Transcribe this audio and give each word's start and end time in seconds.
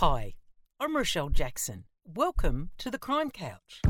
Hi, 0.00 0.34
I'm 0.78 0.94
Rochelle 0.94 1.28
Jackson. 1.28 1.82
Welcome 2.06 2.70
to 2.78 2.88
the 2.88 2.98
Crime 2.98 3.32
Couch. 3.32 3.80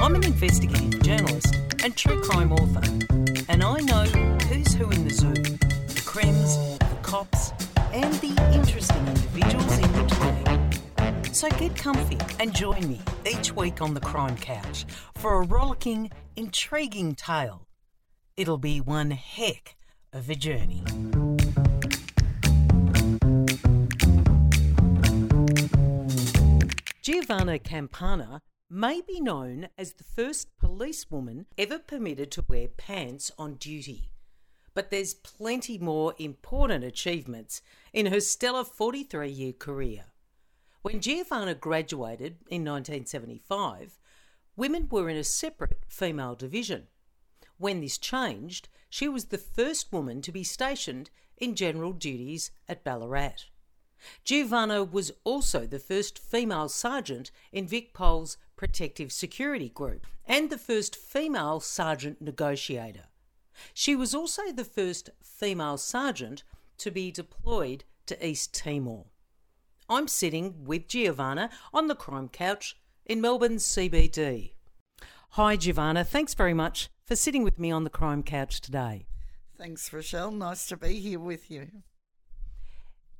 I'm 0.00 0.14
an 0.14 0.24
investigative 0.24 1.02
journalist 1.02 1.54
and 1.84 1.94
true 1.94 2.18
crime 2.22 2.50
author, 2.50 2.80
and 3.50 3.62
I 3.62 3.80
know 3.80 4.04
who's 4.48 4.72
who 4.72 4.88
in 4.88 5.06
the 5.06 5.12
zoo 5.12 5.34
the 5.34 6.02
crims, 6.06 6.78
the 6.78 6.98
cops, 7.02 7.52
and 7.92 8.14
the 8.14 8.54
interesting 8.54 9.06
individuals 9.06 9.78
in 9.78 9.92
between. 10.02 11.34
So 11.34 11.50
get 11.50 11.76
comfy 11.76 12.16
and 12.40 12.54
join 12.54 12.88
me 12.88 13.02
each 13.30 13.54
week 13.54 13.82
on 13.82 13.92
the 13.92 14.00
Crime 14.00 14.38
Couch 14.38 14.86
for 15.16 15.42
a 15.42 15.46
rollicking, 15.46 16.10
intriguing 16.36 17.14
tale. 17.14 17.65
It'll 18.36 18.58
be 18.58 18.82
one 18.82 19.12
heck 19.12 19.76
of 20.12 20.28
a 20.28 20.34
journey. 20.34 20.84
Giovanna 27.00 27.58
Campana 27.58 28.42
may 28.68 29.00
be 29.00 29.22
known 29.22 29.68
as 29.78 29.94
the 29.94 30.04
first 30.04 30.48
policewoman 30.58 31.46
ever 31.56 31.78
permitted 31.78 32.30
to 32.32 32.44
wear 32.46 32.68
pants 32.68 33.32
on 33.38 33.54
duty. 33.54 34.10
But 34.74 34.90
there's 34.90 35.14
plenty 35.14 35.78
more 35.78 36.12
important 36.18 36.84
achievements 36.84 37.62
in 37.94 38.04
her 38.04 38.20
stellar 38.20 38.64
43 38.64 39.30
year 39.30 39.52
career. 39.54 40.04
When 40.82 41.00
Giovanna 41.00 41.54
graduated 41.54 42.36
in 42.50 42.66
1975, 42.66 43.98
women 44.56 44.88
were 44.90 45.08
in 45.08 45.16
a 45.16 45.24
separate 45.24 45.78
female 45.88 46.34
division. 46.34 46.88
When 47.58 47.80
this 47.80 47.98
changed, 47.98 48.68
she 48.90 49.08
was 49.08 49.26
the 49.26 49.38
first 49.38 49.92
woman 49.92 50.22
to 50.22 50.32
be 50.32 50.44
stationed 50.44 51.10
in 51.36 51.54
general 51.54 51.92
duties 51.92 52.50
at 52.68 52.84
Ballarat. 52.84 53.46
Giovanna 54.24 54.84
was 54.84 55.12
also 55.24 55.66
the 55.66 55.78
first 55.78 56.18
female 56.18 56.68
sergeant 56.68 57.30
in 57.52 57.66
VicPol's 57.66 58.36
protective 58.56 59.10
security 59.10 59.68
group 59.68 60.06
and 60.26 60.50
the 60.50 60.58
first 60.58 60.94
female 60.96 61.60
sergeant 61.60 62.20
negotiator. 62.20 63.04
She 63.72 63.96
was 63.96 64.14
also 64.14 64.52
the 64.52 64.64
first 64.64 65.10
female 65.22 65.78
sergeant 65.78 66.42
to 66.78 66.90
be 66.90 67.10
deployed 67.10 67.84
to 68.06 68.26
East 68.26 68.54
Timor. 68.54 69.06
I'm 69.88 70.08
sitting 70.08 70.64
with 70.64 70.88
Giovanna 70.88 71.48
on 71.72 71.86
the 71.86 71.94
crime 71.94 72.28
couch 72.28 72.76
in 73.06 73.20
Melbourne's 73.20 73.64
CBD. 73.64 74.52
Hi, 75.30 75.56
Giovanna. 75.56 76.04
Thanks 76.04 76.34
very 76.34 76.54
much 76.54 76.90
for 77.06 77.14
sitting 77.14 77.44
with 77.44 77.58
me 77.58 77.70
on 77.70 77.84
the 77.84 77.90
crime 77.90 78.22
couch 78.22 78.60
today. 78.60 79.06
Thanks, 79.56 79.92
Rochelle. 79.92 80.32
Nice 80.32 80.66
to 80.66 80.76
be 80.76 80.98
here 80.98 81.20
with 81.20 81.50
you. 81.50 81.68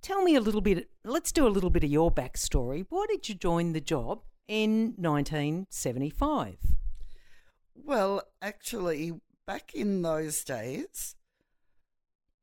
Tell 0.03 0.23
me 0.23 0.35
a 0.35 0.41
little 0.41 0.61
bit, 0.61 0.91
let's 1.05 1.33
do 1.33 1.47
a 1.47 1.49
little 1.49 1.71
bit 1.71 1.85
of 1.85 1.91
your 1.91 2.13
backstory. 2.13 2.85
Why 2.89 3.07
did 3.09 3.29
you 3.29 3.35
join 3.35 3.73
the 3.73 3.81
job 3.81 4.23
in 4.49 4.95
1975? 4.97 6.57
Well, 7.75 8.23
actually, 8.43 9.21
back 9.47 9.75
in 9.75 10.03
those 10.03 10.45
days, 10.45 11.15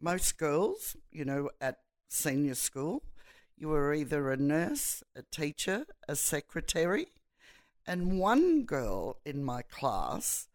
most 0.02 0.38
girls, 0.38 0.96
you 1.12 1.26
know, 1.26 1.50
at 1.62 1.78
senior 2.10 2.56
school, 2.56 3.04
you 3.58 3.70
were 3.70 3.94
either 3.94 4.32
a 4.32 4.38
nurse, 4.38 5.04
a 5.16 5.24
teacher, 5.24 5.86
a 6.08 6.16
secretary, 6.16 7.08
and 7.86 8.20
one 8.20 8.64
girl 8.64 9.20
in 9.26 9.44
my 9.44 9.62
class 9.62 10.48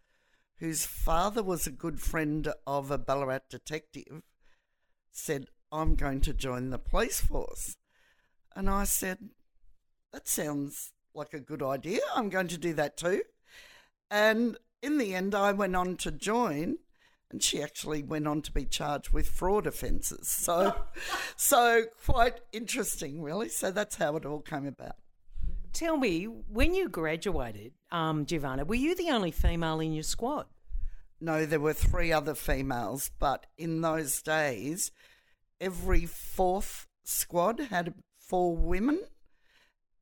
whose 0.59 0.85
father 0.85 1.43
was 1.43 1.67
a 1.67 1.73
good 1.73 2.01
friend 2.01 2.53
of 2.67 2.91
a 2.91 2.99
Ballarat 2.99 3.49
detective 3.49 4.23
said, 5.13 5.47
I'm 5.71 5.95
going 5.95 6.21
to 6.23 6.33
join 6.33 6.71
the 6.71 6.79
police 6.79 7.21
force. 7.21 7.77
And 8.57 8.69
I 8.69 8.85
said, 8.85 9.31
That 10.13 10.27
sounds 10.27 10.93
like 11.15 11.35
a 11.35 11.41
good 11.41 11.63
idea. 11.63 12.01
I'm 12.15 12.29
going 12.29 12.49
to 12.49 12.59
do 12.59 12.73
that 12.75 12.97
too. 12.97 13.23
And 14.11 14.57
in 14.83 14.99
the 14.99 15.15
end, 15.15 15.35
I 15.35 15.53
went 15.53 15.77
on 15.77 15.97
to 15.99 16.11
join, 16.11 16.79
and 17.31 17.43
she 17.43 17.63
actually 17.63 18.03
went 18.03 18.27
on 18.27 18.43
to 18.43 18.53
be 18.53 18.65
charged 18.65 19.11
with 19.11 19.29
fraud 19.29 19.67
offences. 19.67 20.29
So, 20.29 20.75
so 21.37 21.85
quite 22.05 22.41
interesting, 22.53 23.23
really. 23.23 23.49
So 23.49 23.71
that's 23.71 23.97
how 23.97 24.17
it 24.17 24.25
all 24.25 24.41
came 24.41 24.67
about. 24.67 24.97
Tell 25.79 25.97
me, 25.97 26.25
when 26.25 26.75
you 26.75 26.89
graduated, 26.89 27.71
um, 27.93 28.27
Giovanna, 28.27 28.65
were 28.65 28.75
you 28.75 28.97
the 28.97 29.11
only 29.11 29.31
female 29.31 29.79
in 29.79 29.93
your 29.93 30.03
squad? 30.03 30.47
No, 31.21 31.47
there 31.47 31.61
were 31.61 31.73
three 31.73 32.11
other 32.13 32.35
females, 32.35 33.13
but 33.21 33.47
in 33.57 33.81
those 33.81 34.21
days, 34.21 34.91
every 35.61 36.05
fourth 36.05 36.89
squad 37.05 37.61
had 37.71 37.95
four 38.19 38.57
women, 38.57 39.05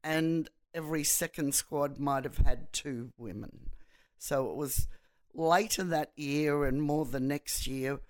and 0.03 0.49
every 0.73 1.05
second 1.05 1.55
squad 1.55 1.99
might 1.99 2.25
have 2.25 2.39
had 2.39 2.73
two 2.73 3.13
women. 3.19 3.69
So 4.17 4.49
it 4.49 4.57
was 4.57 4.89
later 5.35 5.85
that 5.85 6.13
year 6.17 6.65
and 6.65 6.81
more 6.81 7.05
the 7.05 7.21
next 7.21 7.67
year 7.67 8.01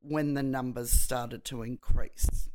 when 0.00 0.34
the 0.34 0.44
numbers 0.44 0.92
started 0.92 1.44
to 1.46 1.62
increase. 1.62 2.50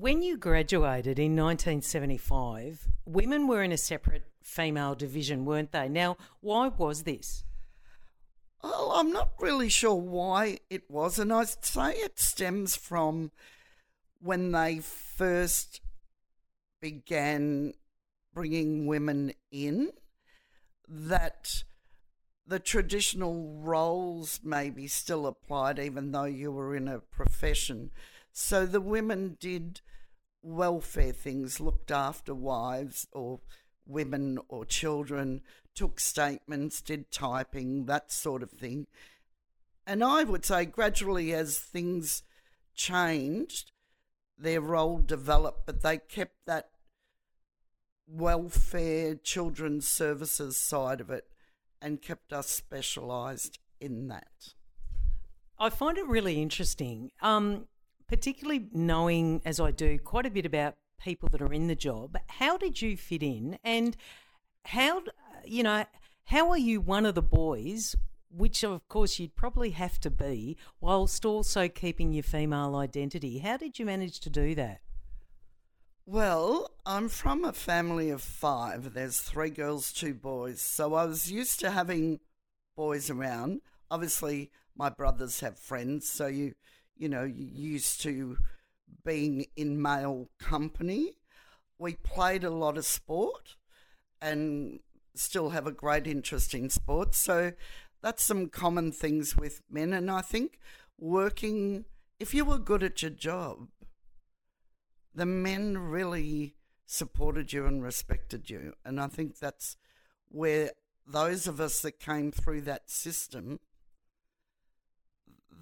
When 0.00 0.22
you 0.22 0.36
graduated 0.36 1.18
in 1.18 1.34
1975, 1.34 2.86
women 3.04 3.48
were 3.48 3.64
in 3.64 3.72
a 3.72 3.76
separate 3.76 4.22
female 4.44 4.94
division, 4.94 5.44
weren't 5.44 5.72
they? 5.72 5.88
Now, 5.88 6.16
why 6.40 6.68
was 6.68 7.02
this? 7.02 7.42
Well, 8.62 8.92
I'm 8.94 9.10
not 9.10 9.32
really 9.40 9.68
sure 9.68 9.96
why 9.96 10.60
it 10.70 10.88
was, 10.88 11.18
and 11.18 11.32
I'd 11.32 11.64
say 11.64 11.94
it 11.94 12.20
stems 12.20 12.76
from 12.76 13.32
when 14.20 14.52
they 14.52 14.78
first 14.78 15.80
began 16.80 17.72
bringing 18.32 18.86
women 18.86 19.32
in, 19.50 19.90
that 20.86 21.64
the 22.46 22.60
traditional 22.60 23.58
roles 23.60 24.38
maybe 24.44 24.86
still 24.86 25.26
applied, 25.26 25.80
even 25.80 26.12
though 26.12 26.22
you 26.22 26.52
were 26.52 26.76
in 26.76 26.86
a 26.86 27.00
profession. 27.00 27.90
So 28.40 28.66
the 28.66 28.80
women 28.80 29.36
did 29.40 29.80
welfare 30.42 31.12
things, 31.12 31.58
looked 31.58 31.90
after 31.90 32.32
wives 32.32 33.08
or 33.12 33.40
women 33.84 34.38
or 34.48 34.64
children, 34.64 35.40
took 35.74 35.98
statements, 35.98 36.80
did 36.80 37.10
typing, 37.10 37.86
that 37.86 38.12
sort 38.12 38.44
of 38.44 38.52
thing. 38.52 38.86
And 39.88 40.04
I 40.04 40.22
would 40.22 40.44
say 40.44 40.66
gradually 40.66 41.34
as 41.34 41.58
things 41.58 42.22
changed, 42.76 43.72
their 44.38 44.60
role 44.60 44.98
developed, 44.98 45.66
but 45.66 45.82
they 45.82 45.98
kept 45.98 46.46
that 46.46 46.70
welfare, 48.06 49.16
children's 49.16 49.88
services 49.88 50.56
side 50.56 51.00
of 51.00 51.10
it 51.10 51.24
and 51.82 52.00
kept 52.00 52.32
us 52.32 52.46
specialised 52.46 53.58
in 53.80 54.06
that. 54.08 54.54
I 55.58 55.70
find 55.70 55.98
it 55.98 56.06
really 56.06 56.40
interesting, 56.40 57.10
um, 57.20 57.66
particularly 58.08 58.68
knowing, 58.72 59.42
as 59.44 59.60
I 59.60 59.70
do, 59.70 59.98
quite 59.98 60.26
a 60.26 60.30
bit 60.30 60.46
about 60.46 60.76
people 61.00 61.28
that 61.28 61.42
are 61.42 61.52
in 61.52 61.68
the 61.68 61.76
job. 61.76 62.16
How 62.28 62.56
did 62.56 62.82
you 62.82 62.96
fit 62.96 63.22
in, 63.22 63.58
and 63.62 63.96
how 64.64 65.02
you 65.44 65.62
know 65.62 65.84
how 66.24 66.50
are 66.50 66.58
you 66.58 66.80
one 66.80 67.06
of 67.06 67.14
the 67.14 67.22
boys? 67.22 67.94
Which 68.30 68.62
of 68.62 68.86
course 68.88 69.18
you'd 69.18 69.36
probably 69.36 69.70
have 69.70 69.98
to 70.00 70.10
be, 70.10 70.56
whilst 70.80 71.24
also 71.24 71.68
keeping 71.68 72.12
your 72.12 72.24
female 72.24 72.76
identity. 72.76 73.38
How 73.38 73.56
did 73.56 73.78
you 73.78 73.86
manage 73.86 74.20
to 74.20 74.30
do 74.30 74.54
that? 74.56 74.80
Well, 76.04 76.70
I'm 76.86 77.08
from 77.10 77.44
a 77.44 77.52
family 77.52 78.10
of 78.10 78.22
five. 78.22 78.94
There's 78.94 79.20
three 79.20 79.50
girls, 79.50 79.92
two 79.92 80.14
boys. 80.14 80.60
So 80.60 80.94
I 80.94 81.04
was 81.04 81.30
used 81.30 81.60
to 81.60 81.70
having 81.70 82.20
boys 82.76 83.10
around. 83.10 83.60
Obviously, 83.90 84.50
my 84.76 84.88
brothers 84.88 85.40
have 85.40 85.58
friends, 85.58 86.08
so 86.08 86.26
you, 86.26 86.54
you 86.98 87.08
know, 87.08 87.24
used 87.24 88.00
to 88.02 88.38
being 89.04 89.46
in 89.56 89.80
male 89.80 90.28
company. 90.38 91.14
We 91.78 91.94
played 91.94 92.44
a 92.44 92.50
lot 92.50 92.76
of 92.76 92.84
sport 92.84 93.56
and 94.20 94.80
still 95.14 95.50
have 95.50 95.66
a 95.66 95.72
great 95.72 96.06
interest 96.06 96.54
in 96.54 96.70
sport. 96.70 97.14
So 97.14 97.52
that's 98.02 98.22
some 98.22 98.48
common 98.48 98.92
things 98.92 99.36
with 99.36 99.62
men. 99.70 99.92
And 99.92 100.10
I 100.10 100.20
think 100.20 100.58
working, 100.98 101.84
if 102.18 102.34
you 102.34 102.44
were 102.44 102.58
good 102.58 102.82
at 102.82 103.02
your 103.02 103.10
job, 103.10 103.68
the 105.14 105.26
men 105.26 105.78
really 105.78 106.54
supported 106.86 107.52
you 107.52 107.66
and 107.66 107.82
respected 107.82 108.50
you. 108.50 108.74
And 108.84 109.00
I 109.00 109.08
think 109.08 109.38
that's 109.38 109.76
where 110.28 110.70
those 111.06 111.46
of 111.46 111.60
us 111.60 111.80
that 111.82 111.98
came 111.98 112.30
through 112.30 112.62
that 112.62 112.90
system, 112.90 113.60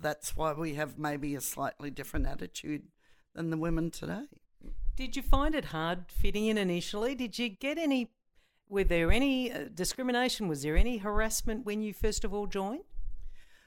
that's 0.00 0.36
why 0.36 0.52
we 0.52 0.74
have 0.74 0.98
maybe 0.98 1.34
a 1.34 1.40
slightly 1.40 1.90
different 1.90 2.26
attitude 2.26 2.82
than 3.34 3.50
the 3.50 3.56
women 3.56 3.90
today. 3.90 4.24
Did 4.96 5.16
you 5.16 5.22
find 5.22 5.54
it 5.54 5.66
hard 5.66 6.06
fitting 6.08 6.46
in 6.46 6.56
initially? 6.56 7.14
Did 7.14 7.38
you 7.38 7.48
get 7.48 7.78
any? 7.78 8.10
Were 8.68 8.84
there 8.84 9.12
any 9.12 9.52
uh, 9.52 9.66
discrimination? 9.72 10.48
Was 10.48 10.62
there 10.62 10.76
any 10.76 10.98
harassment 10.98 11.66
when 11.66 11.82
you 11.82 11.92
first 11.92 12.24
of 12.24 12.32
all 12.32 12.46
joined? 12.46 12.84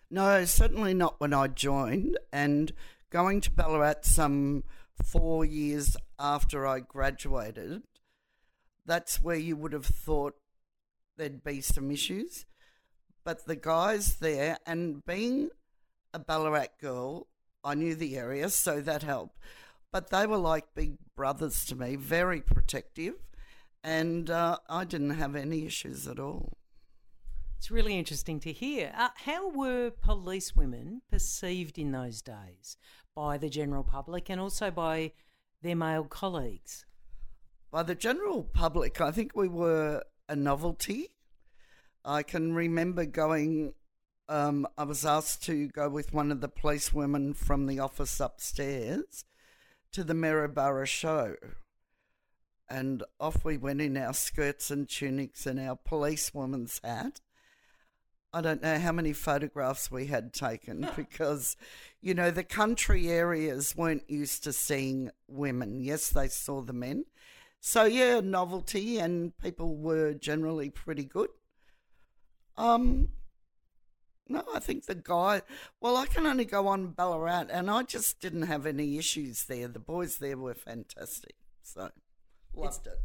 No, 0.10 0.44
certainly 0.46 0.94
not 0.94 1.20
when 1.20 1.34
I 1.34 1.48
joined. 1.48 2.18
And 2.34 2.74
going 3.12 3.42
to 3.42 3.52
Ballarat 3.52 4.02
some 4.04 4.64
four 5.04 5.46
years 5.46 5.96
after 6.18 6.66
I 6.66 6.80
graduated, 6.80 7.84
that's 8.86 9.22
where 9.22 9.36
you 9.36 9.56
would 9.56 9.74
have 9.74 9.86
thought 9.86 10.36
there'd 11.16 11.44
be 11.44 11.62
some 11.62 11.92
issues. 11.92 12.46
But 13.24 13.46
the 13.46 13.56
guys 13.56 14.16
there, 14.16 14.58
and 14.66 15.06
being 15.06 15.52
a 16.14 16.20
Ballarat 16.20 16.80
girl, 16.80 17.28
I 17.64 17.76
knew 17.76 17.96
the 17.96 18.18
area, 18.18 18.50
so 18.50 18.82
that 18.82 19.04
helped. 19.04 19.38
But 19.92 20.10
they 20.10 20.28
were 20.28 20.38
like 20.38 20.76
big 20.76 20.98
brothers 21.16 21.66
to 21.66 21.76
me, 21.76 21.96
very 21.96 22.42
protective, 22.42 23.16
and 23.84 24.30
uh, 24.30 24.58
I 24.70 24.86
didn't 24.86 25.12
have 25.12 25.36
any 25.36 25.66
issues 25.66 26.08
at 26.08 26.20
all. 26.20 26.58
It's 27.58 27.72
really 27.72 27.98
interesting 27.98 28.40
to 28.42 28.54
hear. 28.54 28.94
Uh, 28.98 29.10
how 29.26 29.50
were 29.50 29.92
police 29.92 30.56
women 30.56 31.02
perceived 31.12 31.78
in 31.78 31.92
those 31.92 32.22
days 32.22 32.78
by 33.14 33.38
the 33.38 33.50
general 33.50 33.84
public 33.84 34.30
and 34.30 34.40
also 34.40 34.72
by 34.72 35.12
their 35.62 35.76
male 35.76 36.06
colleagues? 36.06 36.86
By 37.70 37.84
the 37.84 37.96
general 37.96 38.44
public, 38.44 39.02
I 39.02 39.12
think 39.12 39.36
we 39.36 39.50
were 39.50 40.04
a 40.30 40.36
novelty. 40.36 41.10
I 42.06 42.24
can 42.24 42.54
remember 42.54 43.06
going, 43.06 43.74
um, 44.30 44.68
I 44.78 44.84
was 44.84 45.06
asked 45.06 45.44
to 45.46 45.68
go 45.68 45.90
with 45.90 46.14
one 46.14 46.32
of 46.32 46.40
the 46.40 46.48
police 46.48 46.94
women 46.94 47.34
from 47.34 47.66
the 47.66 47.80
office 47.80 48.20
upstairs 48.20 49.26
to 49.92 50.04
the 50.04 50.14
Maryborough 50.14 50.86
show. 50.86 51.36
And 52.70 53.04
off 53.20 53.44
we 53.44 53.58
went 53.58 53.82
in 53.82 53.98
our 53.98 54.14
skirts 54.14 54.70
and 54.70 54.88
tunics 54.88 55.48
and 55.48 55.60
our 55.60 55.76
policewoman's 55.76 56.80
hat. 56.84 57.22
I 58.32 58.42
don't 58.42 58.62
know 58.62 58.78
how 58.78 58.92
many 58.92 59.14
photographs 59.14 59.90
we 59.90 60.06
had 60.06 60.32
taken 60.32 60.88
because, 60.96 61.58
you 62.00 62.14
know, 62.14 62.30
the 62.30 62.44
country 62.44 63.10
areas 63.10 63.76
weren't 63.76 64.08
used 64.08 64.44
to 64.44 64.54
seeing 64.54 65.10
women. 65.28 65.80
Yes, 65.80 66.10
they 66.10 66.28
saw 66.28 66.62
the 66.62 66.72
men. 66.72 67.06
So, 67.60 67.86
yeah, 67.86 68.20
novelty, 68.20 69.00
and 69.00 69.36
people 69.40 69.76
were 69.76 70.14
generally 70.14 70.70
pretty 70.70 71.04
good. 71.04 71.30
Um, 72.56 73.10
no, 74.30 74.44
I 74.54 74.60
think 74.60 74.86
the 74.86 74.96
guy, 74.96 75.42
well, 75.82 75.98
I 75.98 76.06
can 76.06 76.26
only 76.26 76.46
go 76.46 76.68
on 76.68 76.88
Ballarat, 76.88 77.48
and 77.50 77.70
I 77.70 77.84
just 77.84 78.20
didn't 78.20 78.44
have 78.44 78.66
any 78.66 78.98
issues 78.98 79.46
there. 79.46 79.68
The 79.68 79.80
boys 79.80 80.18
there 80.18 80.38
were 80.38 80.54
fantastic. 80.54 81.36
So, 81.64 81.90
loved 82.54 82.88
it. 82.88 83.00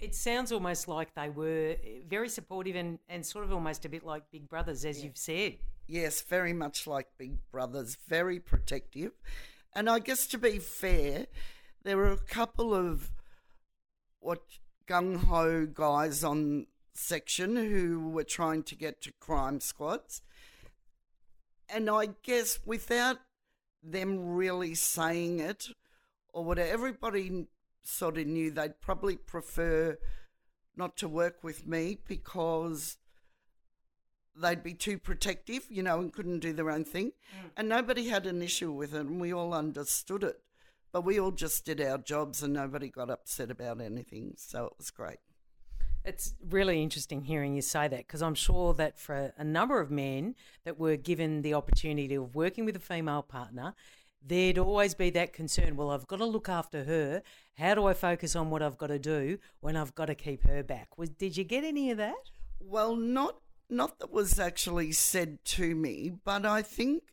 It 0.00 0.14
sounds 0.14 0.50
almost 0.50 0.88
like 0.88 1.14
they 1.14 1.28
were 1.28 1.76
very 2.08 2.30
supportive 2.30 2.74
and, 2.74 2.98
and 3.10 3.24
sort 3.24 3.44
of 3.44 3.52
almost 3.52 3.84
a 3.84 3.90
bit 3.90 4.04
like 4.04 4.22
big 4.32 4.48
brothers, 4.48 4.84
as 4.86 4.98
yeah. 4.98 5.04
you've 5.04 5.18
said. 5.18 5.58
Yes, 5.86 6.22
very 6.22 6.54
much 6.54 6.86
like 6.86 7.08
big 7.18 7.36
brothers, 7.52 7.98
very 8.08 8.40
protective. 8.40 9.12
And 9.74 9.90
I 9.90 9.98
guess 9.98 10.26
to 10.28 10.38
be 10.38 10.58
fair, 10.58 11.26
there 11.82 11.98
were 11.98 12.10
a 12.10 12.16
couple 12.16 12.74
of 12.74 13.10
what 14.20 14.42
gung 14.88 15.24
ho 15.24 15.66
guys 15.66 16.24
on 16.24 16.66
section 16.94 17.56
who 17.56 18.08
were 18.08 18.24
trying 18.24 18.62
to 18.64 18.74
get 18.74 19.00
to 19.02 19.12
crime 19.20 19.60
squads. 19.60 20.22
And 21.72 21.88
I 21.88 22.10
guess 22.22 22.58
without 22.64 23.18
them 23.82 24.34
really 24.34 24.74
saying 24.74 25.40
it 25.40 25.68
or 26.32 26.44
whatever, 26.44 26.72
everybody 26.72 27.46
sort 27.82 28.18
of 28.18 28.26
knew 28.26 28.50
they'd 28.50 28.80
probably 28.80 29.16
prefer 29.16 29.98
not 30.76 30.96
to 30.98 31.08
work 31.08 31.42
with 31.42 31.66
me 31.66 31.98
because 32.06 32.98
they'd 34.40 34.62
be 34.62 34.74
too 34.74 34.98
protective, 34.98 35.66
you 35.68 35.82
know, 35.82 35.98
and 35.98 36.12
couldn't 36.12 36.40
do 36.40 36.52
their 36.52 36.70
own 36.70 36.84
thing. 36.84 37.08
Mm. 37.08 37.50
And 37.56 37.68
nobody 37.68 38.08
had 38.08 38.26
an 38.26 38.42
issue 38.42 38.72
with 38.72 38.94
it, 38.94 39.00
and 39.00 39.20
we 39.20 39.32
all 39.32 39.54
understood 39.54 40.24
it. 40.24 40.40
But 40.92 41.04
we 41.04 41.20
all 41.20 41.30
just 41.30 41.64
did 41.64 41.80
our 41.80 41.98
jobs, 41.98 42.42
and 42.42 42.52
nobody 42.52 42.88
got 42.88 43.10
upset 43.10 43.50
about 43.50 43.80
anything. 43.80 44.34
So 44.36 44.66
it 44.66 44.72
was 44.78 44.90
great. 44.90 45.18
It's 46.04 46.34
really 46.48 46.82
interesting 46.82 47.24
hearing 47.24 47.54
you 47.54 47.62
say 47.62 47.86
that 47.88 47.98
because 47.98 48.22
I'm 48.22 48.34
sure 48.34 48.72
that 48.74 48.98
for 48.98 49.32
a 49.36 49.44
number 49.44 49.80
of 49.80 49.90
men 49.90 50.34
that 50.64 50.78
were 50.78 50.96
given 50.96 51.42
the 51.42 51.54
opportunity 51.54 52.14
of 52.14 52.34
working 52.34 52.64
with 52.64 52.76
a 52.76 52.80
female 52.80 53.22
partner, 53.22 53.74
there'd 54.24 54.58
always 54.58 54.94
be 54.94 55.10
that 55.10 55.32
concern 55.32 55.76
well, 55.76 55.90
I've 55.90 56.06
got 56.06 56.16
to 56.16 56.24
look 56.24 56.48
after 56.48 56.84
her. 56.84 57.22
How 57.58 57.74
do 57.74 57.86
I 57.86 57.94
focus 57.94 58.34
on 58.34 58.50
what 58.50 58.62
I've 58.62 58.78
got 58.78 58.88
to 58.88 58.98
do 58.98 59.38
when 59.60 59.76
I've 59.76 59.94
got 59.94 60.06
to 60.06 60.14
keep 60.14 60.46
her 60.46 60.62
back? 60.62 60.96
Was, 60.96 61.10
did 61.10 61.36
you 61.36 61.44
get 61.44 61.64
any 61.64 61.90
of 61.90 61.98
that? 61.98 62.30
Well, 62.60 62.96
not 62.96 63.36
not 63.68 63.98
that 64.00 64.10
was 64.10 64.38
actually 64.38 64.92
said 64.92 65.38
to 65.44 65.74
me, 65.74 66.10
but 66.24 66.44
I 66.44 66.62
think, 66.62 67.04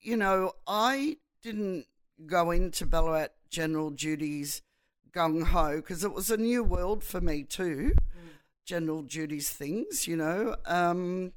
you 0.00 0.16
know, 0.16 0.52
I 0.66 1.18
didn't 1.42 1.86
go 2.26 2.50
into 2.50 2.84
Ballarat 2.84 3.28
general 3.48 3.90
duties 3.90 4.62
gung 5.12 5.44
ho 5.44 5.76
because 5.76 6.04
it 6.04 6.12
was 6.12 6.30
a 6.30 6.36
new 6.36 6.62
world 6.62 7.02
for 7.04 7.20
me 7.20 7.42
too. 7.42 7.94
Mm. 7.96 8.28
General 8.64 9.02
duties 9.02 9.50
things, 9.50 10.06
you 10.06 10.16
know. 10.16 10.56
Um, 10.66 11.32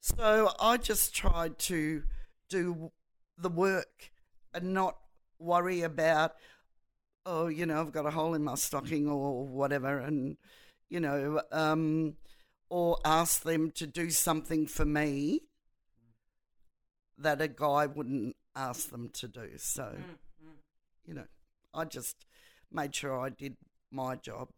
so 0.00 0.50
I 0.58 0.76
just 0.78 1.14
tried 1.14 1.58
to 1.60 2.02
do 2.48 2.90
the 3.36 3.48
work 3.48 4.10
and 4.52 4.74
not 4.74 4.96
worry 5.38 5.82
about, 5.82 6.34
oh, 7.26 7.48
you 7.48 7.66
know, 7.66 7.80
I've 7.80 7.92
got 7.92 8.06
a 8.06 8.10
hole 8.10 8.34
in 8.34 8.44
my 8.44 8.54
stocking 8.54 9.08
or 9.08 9.46
whatever, 9.46 9.98
and, 9.98 10.36
you 10.88 11.00
know, 11.00 11.42
um, 11.52 12.16
or 12.68 12.98
ask 13.04 13.42
them 13.42 13.70
to 13.72 13.86
do 13.86 14.10
something 14.10 14.66
for 14.66 14.84
me 14.84 15.42
that 17.18 17.40
a 17.40 17.48
guy 17.48 17.86
wouldn't 17.86 18.36
ask 18.56 18.90
them 18.90 19.10
to 19.10 19.28
do. 19.28 19.50
So, 19.56 19.82
mm, 19.82 19.96
mm. 19.96 20.56
you 21.06 21.14
know, 21.14 21.26
I 21.74 21.84
just 21.84 22.24
made 22.72 22.94
sure 22.94 23.18
I 23.18 23.30
did 23.30 23.56
my 23.90 24.16
job 24.16 24.48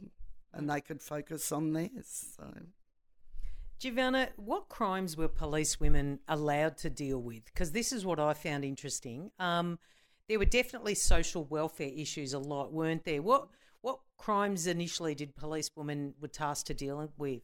and 0.52 0.68
they 0.68 0.80
could 0.80 1.00
focus 1.00 1.50
on 1.52 1.72
theirs. 1.72 2.34
So. 2.36 2.44
Giovanna, 3.78 4.28
what 4.36 4.68
crimes 4.68 5.16
were 5.16 5.28
police 5.28 5.80
women 5.80 6.20
allowed 6.28 6.76
to 6.78 6.90
deal 6.90 7.18
with? 7.18 7.44
Because 7.46 7.72
this 7.72 7.92
is 7.92 8.04
what 8.04 8.20
I 8.20 8.34
found 8.34 8.64
interesting. 8.64 9.32
Um, 9.38 9.78
there 10.28 10.38
were 10.38 10.44
definitely 10.44 10.94
social 10.94 11.44
welfare 11.44 11.90
issues 11.94 12.32
a 12.32 12.38
lot, 12.38 12.72
weren't 12.72 13.04
there? 13.04 13.22
What 13.22 13.48
what 13.80 13.98
crimes 14.16 14.68
initially 14.68 15.16
did 15.16 15.34
police 15.34 15.68
women 15.74 16.14
were 16.20 16.28
tasked 16.28 16.68
to 16.68 16.74
deal 16.74 17.10
with? 17.18 17.42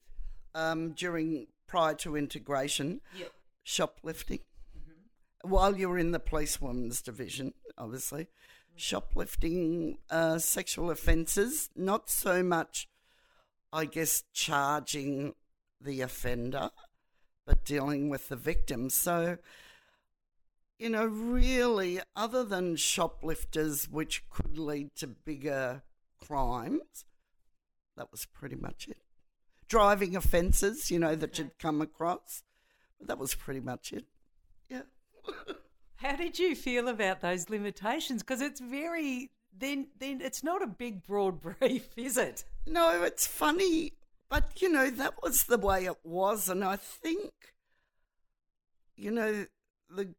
Um, 0.54 0.92
during 0.92 1.48
prior 1.66 1.94
to 1.94 2.16
integration, 2.16 3.00
yep. 3.16 3.32
shoplifting. 3.64 4.38
Mm-hmm. 4.78 5.50
While 5.50 5.76
you 5.76 5.88
were 5.88 5.98
in 5.98 6.12
the 6.12 6.20
police 6.20 6.60
women's 6.60 7.02
division, 7.02 7.54
obviously. 7.76 8.28
Shoplifting, 8.78 9.98
uh, 10.10 10.38
sexual 10.38 10.90
offences, 10.90 11.70
not 11.76 12.08
so 12.08 12.42
much, 12.42 12.88
I 13.72 13.84
guess, 13.84 14.24
charging 14.32 15.34
the 15.80 16.00
offender, 16.00 16.70
but 17.46 17.64
dealing 17.64 18.08
with 18.08 18.28
the 18.28 18.36
victim. 18.36 18.90
So, 18.90 19.38
you 20.78 20.88
know, 20.88 21.06
really, 21.06 22.00
other 22.14 22.44
than 22.44 22.76
shoplifters, 22.76 23.88
which 23.88 24.28
could 24.30 24.58
lead 24.58 24.94
to 24.96 25.06
bigger 25.06 25.82
crimes, 26.18 27.04
that 27.96 28.10
was 28.10 28.26
pretty 28.26 28.56
much 28.56 28.88
it. 28.88 28.98
Driving 29.68 30.16
offences, 30.16 30.90
you 30.90 30.98
know, 30.98 31.14
that 31.14 31.38
you'd 31.38 31.58
come 31.58 31.80
across, 31.80 32.42
that 33.00 33.18
was 33.18 33.34
pretty 33.34 33.60
much 33.60 33.92
it. 33.92 34.06
Yeah. 34.68 34.82
How 35.98 36.16
did 36.16 36.38
you 36.38 36.54
feel 36.54 36.88
about 36.88 37.20
those 37.20 37.50
limitations? 37.50 38.22
Because 38.22 38.40
it's 38.40 38.60
very 38.60 39.30
then 39.56 39.88
then 39.98 40.20
it's 40.20 40.44
not 40.44 40.62
a 40.62 40.66
big 40.66 41.02
broad 41.04 41.40
brief, 41.60 41.88
is 41.96 42.16
it? 42.16 42.44
No, 42.66 43.02
it's 43.02 43.26
funny. 43.26 43.92
But, 44.28 44.60
you 44.60 44.68
know, 44.68 44.90
that 44.90 45.22
was 45.22 45.44
the 45.44 45.58
way 45.58 45.86
it 45.86 45.98
was. 46.04 46.48
And 46.48 46.62
I 46.62 46.76
think, 46.76 47.32
you 48.94 49.10
know, 49.10 49.46
the 49.88 50.14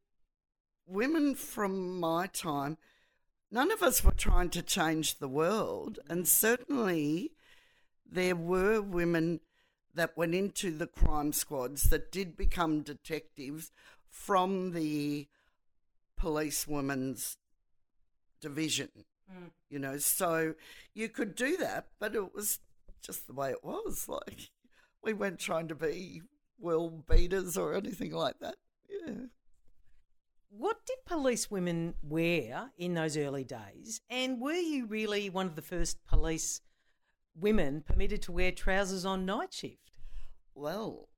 women 0.87 1.35
from 1.35 1.99
my 1.99 2.25
time, 2.27 2.77
none 3.51 3.71
of 3.71 3.83
us 3.83 4.03
were 4.03 4.11
trying 4.11 4.49
to 4.51 4.63
change 4.63 5.19
the 5.19 5.27
world. 5.27 5.99
And 6.09 6.27
certainly 6.27 7.31
there 8.03 8.35
were 8.35 8.81
women 8.81 9.41
that 9.93 10.17
went 10.17 10.33
into 10.33 10.71
the 10.75 10.87
crime 10.87 11.31
squads 11.31 11.83
that 11.83 12.11
did 12.11 12.35
become 12.35 12.81
detectives 12.81 13.71
from 14.09 14.71
the 14.71 15.27
police 16.19 16.67
women's 16.67 17.37
division. 18.41 18.89
Mm. 19.31 19.51
You 19.69 19.79
know, 19.79 19.97
so 19.97 20.53
you 20.93 21.09
could 21.09 21.35
do 21.35 21.57
that, 21.57 21.87
but 21.99 22.15
it 22.15 22.33
was 22.33 22.59
just 23.01 23.27
the 23.27 23.33
way 23.33 23.49
it 23.51 23.63
was. 23.63 24.07
Like 24.07 24.49
we 25.03 25.13
weren't 25.13 25.39
trying 25.39 25.67
to 25.69 25.75
be 25.75 26.21
world 26.59 27.07
beaters 27.07 27.57
or 27.57 27.73
anything 27.73 28.11
like 28.11 28.39
that. 28.39 28.55
Yeah. 28.89 29.13
What 30.49 30.85
did 30.85 30.97
police 31.05 31.51
women 31.51 31.93
wear 32.01 32.71
in 32.77 32.95
those 32.95 33.15
early 33.15 33.43
days? 33.43 34.01
And 34.09 34.41
were 34.41 34.53
you 34.53 34.87
really 34.87 35.29
one 35.29 35.45
of 35.45 35.55
the 35.55 35.61
first 35.61 36.03
police 36.07 36.61
women 37.35 37.81
permitted 37.81 38.23
to 38.23 38.31
wear 38.31 38.51
trousers 38.51 39.05
on 39.05 39.25
night 39.25 39.53
shift? 39.53 39.91
Well, 40.55 41.09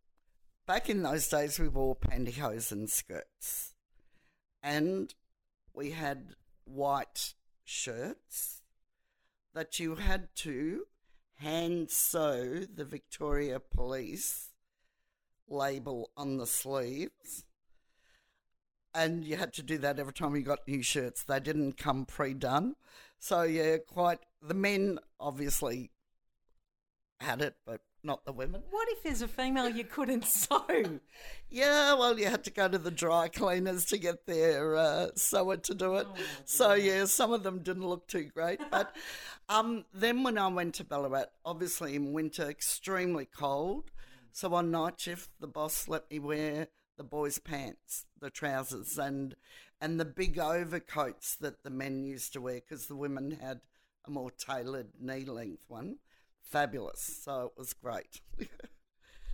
back 0.68 0.90
in 0.90 1.02
those 1.02 1.28
days, 1.30 1.60
we 1.60 1.70
wore 1.70 1.96
pantyhose 1.96 2.72
and 2.72 2.90
skirts, 2.90 3.74
and 4.62 5.14
we 5.74 5.92
had 5.92 6.36
white 6.66 7.34
shirts 7.64 8.62
that 9.54 9.80
you 9.80 9.96
had 9.96 10.30
to 10.36 10.86
hand 11.36 11.90
sew 11.90 12.66
the 12.74 12.86
Victoria 12.86 13.60
Police 13.60 14.50
label 15.48 16.12
on 16.16 16.38
the 16.38 16.48
sleeves. 16.48 17.44
And 18.94 19.24
you 19.24 19.38
had 19.38 19.54
to 19.54 19.64
do 19.64 19.78
that 19.80 20.00
every 20.00 20.14
time 20.14 20.36
you 20.36 20.42
got 20.42 20.68
new 20.68 20.84
shirts. 20.84 21.24
They 21.24 21.40
didn't 21.40 21.78
come 21.78 22.06
pre 22.06 22.34
done. 22.34 22.76
So, 23.20 23.44
yeah, 23.44 23.78
quite. 23.78 24.20
The 24.42 24.54
men 24.54 25.00
obviously 25.20 25.92
had 27.22 27.42
it, 27.42 27.56
but 27.66 27.82
not 28.04 28.26
the 28.26 28.32
women. 28.32 28.64
What 28.70 28.88
if 28.90 29.04
there's 29.04 29.22
a 29.22 29.28
female 29.28 29.70
you 29.70 29.84
couldn't 29.84 30.26
sew? 30.26 31.00
Yeah, 31.50 31.94
well, 31.94 32.18
you 32.18 32.28
had 32.28 32.44
to 32.46 32.52
go 32.52 32.68
to 32.68 32.78
the 32.78 32.92
dry 32.92 33.28
cleaners 33.28 33.86
to 33.86 33.98
get 33.98 34.26
their 34.26 34.76
uh, 34.76 35.08
sewer 35.16 35.58
to 35.58 35.74
do 35.74 35.96
it. 35.96 36.08
Oh, 36.10 36.16
so 36.46 36.74
yeah, 36.74 37.06
some 37.06 37.34
of 37.34 37.44
them 37.44 37.60
didn't 37.60 37.88
look 37.88 38.08
too 38.08 38.24
great. 38.24 38.60
But 38.72 38.96
um, 39.50 39.86
then 39.94 40.24
when 40.24 40.38
I 40.38 40.48
went 40.48 40.76
to 40.76 40.84
Ballarat, 40.84 41.26
obviously 41.44 41.96
in 41.96 42.14
winter, 42.14 42.50
extremely 42.50 43.26
cold. 43.26 43.92
So 44.32 44.54
on 44.54 44.72
night 44.72 45.00
shift, 45.00 45.30
the 45.40 45.48
boss 45.48 45.88
let 45.90 46.10
me 46.10 46.20
wear 46.20 46.68
the 46.98 47.04
boys' 47.04 47.40
pants, 47.40 48.06
the 48.20 48.30
trousers, 48.30 48.98
and 48.98 49.36
and 49.82 50.00
the 50.00 50.06
big 50.06 50.38
overcoats 50.38 51.36
that 51.36 51.64
the 51.64 51.70
men 51.70 52.04
used 52.04 52.34
to 52.34 52.42
wear 52.42 52.62
because 52.62 52.86
the 52.86 52.96
women 52.96 53.40
had 53.42 53.62
a 54.06 54.12
more 54.12 54.32
tailored 54.32 54.90
knee 55.00 55.26
length 55.26 55.64
one 55.68 55.98
fabulous. 56.52 57.22
So 57.24 57.46
it 57.46 57.58
was 57.58 57.74
great. 57.74 58.22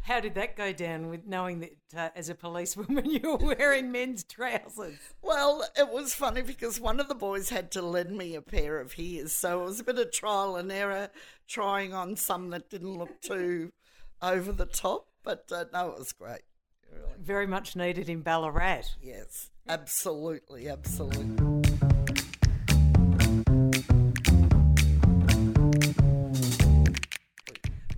How 0.08 0.22
did 0.22 0.36
that 0.36 0.56
go 0.56 0.72
down 0.72 1.10
with 1.10 1.28
knowing 1.28 1.60
that 1.60 1.72
uh, 1.94 2.10
as 2.16 2.30
a 2.30 2.36
policewoman 2.36 3.06
you 3.10 3.20
were 3.36 3.56
wearing 3.56 3.92
men's 3.92 4.24
trousers? 4.24 4.98
Well, 5.22 5.68
it 5.78 5.90
was 5.90 6.14
funny 6.14 6.44
because 6.44 6.80
one 6.80 7.02
of 7.02 7.10
the 7.10 7.16
boys 7.16 7.50
had 7.50 7.72
to 7.72 7.82
lend 7.82 8.18
me 8.18 8.34
a 8.34 8.42
pair 8.42 8.80
of 8.80 8.94
his. 8.94 9.34
So 9.34 9.64
it 9.64 9.66
was 9.66 9.82
a 9.82 9.84
bit 9.84 10.00
of 10.00 10.14
trial 10.14 10.56
and 10.56 10.72
error 10.72 11.10
trying 11.46 11.94
on 11.94 12.16
some 12.16 12.52
that 12.52 12.70
didn't 12.70 12.98
look 12.98 13.20
too 13.20 13.74
over 14.22 14.54
the 14.54 14.66
top. 14.66 15.08
But 15.24 15.52
uh, 15.52 15.66
no, 15.74 15.90
it 15.90 16.00
was 16.00 16.14
great. 16.14 16.44
Really. 16.90 17.16
Very 17.20 17.48
much 17.48 17.76
needed 17.76 18.08
in 18.08 18.22
Ballarat. 18.22 18.84
Yes, 19.02 19.50
absolutely, 19.68 20.70
absolutely. 20.70 21.57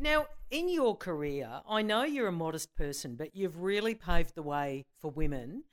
Now, 0.01 0.27
in 0.49 0.69
your 0.69 0.95
career, 0.95 1.61
I 1.67 1.81
know 1.81 2.03
you're 2.03 2.29
a 2.29 2.31
modest 2.31 2.73
person, 2.77 3.15
but 3.15 3.35
you've 3.35 3.61
really 3.61 3.93
paved 3.93 4.33
the 4.33 4.41
way 4.41 4.85
for 5.01 5.11
women 5.11 5.63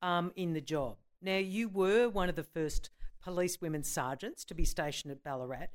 um, 0.00 0.30
in 0.36 0.52
the 0.52 0.60
job. 0.60 0.98
Now, 1.20 1.38
you 1.38 1.68
were 1.68 2.08
one 2.08 2.28
of 2.28 2.36
the 2.36 2.44
first 2.44 2.90
police 3.20 3.60
women 3.60 3.82
sergeants 3.82 4.44
to 4.44 4.54
be 4.54 4.64
stationed 4.64 5.10
at 5.10 5.24
Ballarat. 5.24 5.66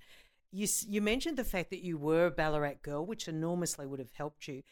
You, 0.53 0.67
you 0.87 1.01
mentioned 1.01 1.35
the 1.35 1.43
fact 1.43 1.69
that 1.71 1.83
you 1.83 1.97
were 1.97 2.27
a 2.27 2.31
Ballarat 2.31 2.81
girl, 2.81 3.05
which 3.05 3.27
enormously 3.27 3.85
would 3.85 3.99
have 3.99 4.13
helped 4.13 4.47
you. 4.47 4.63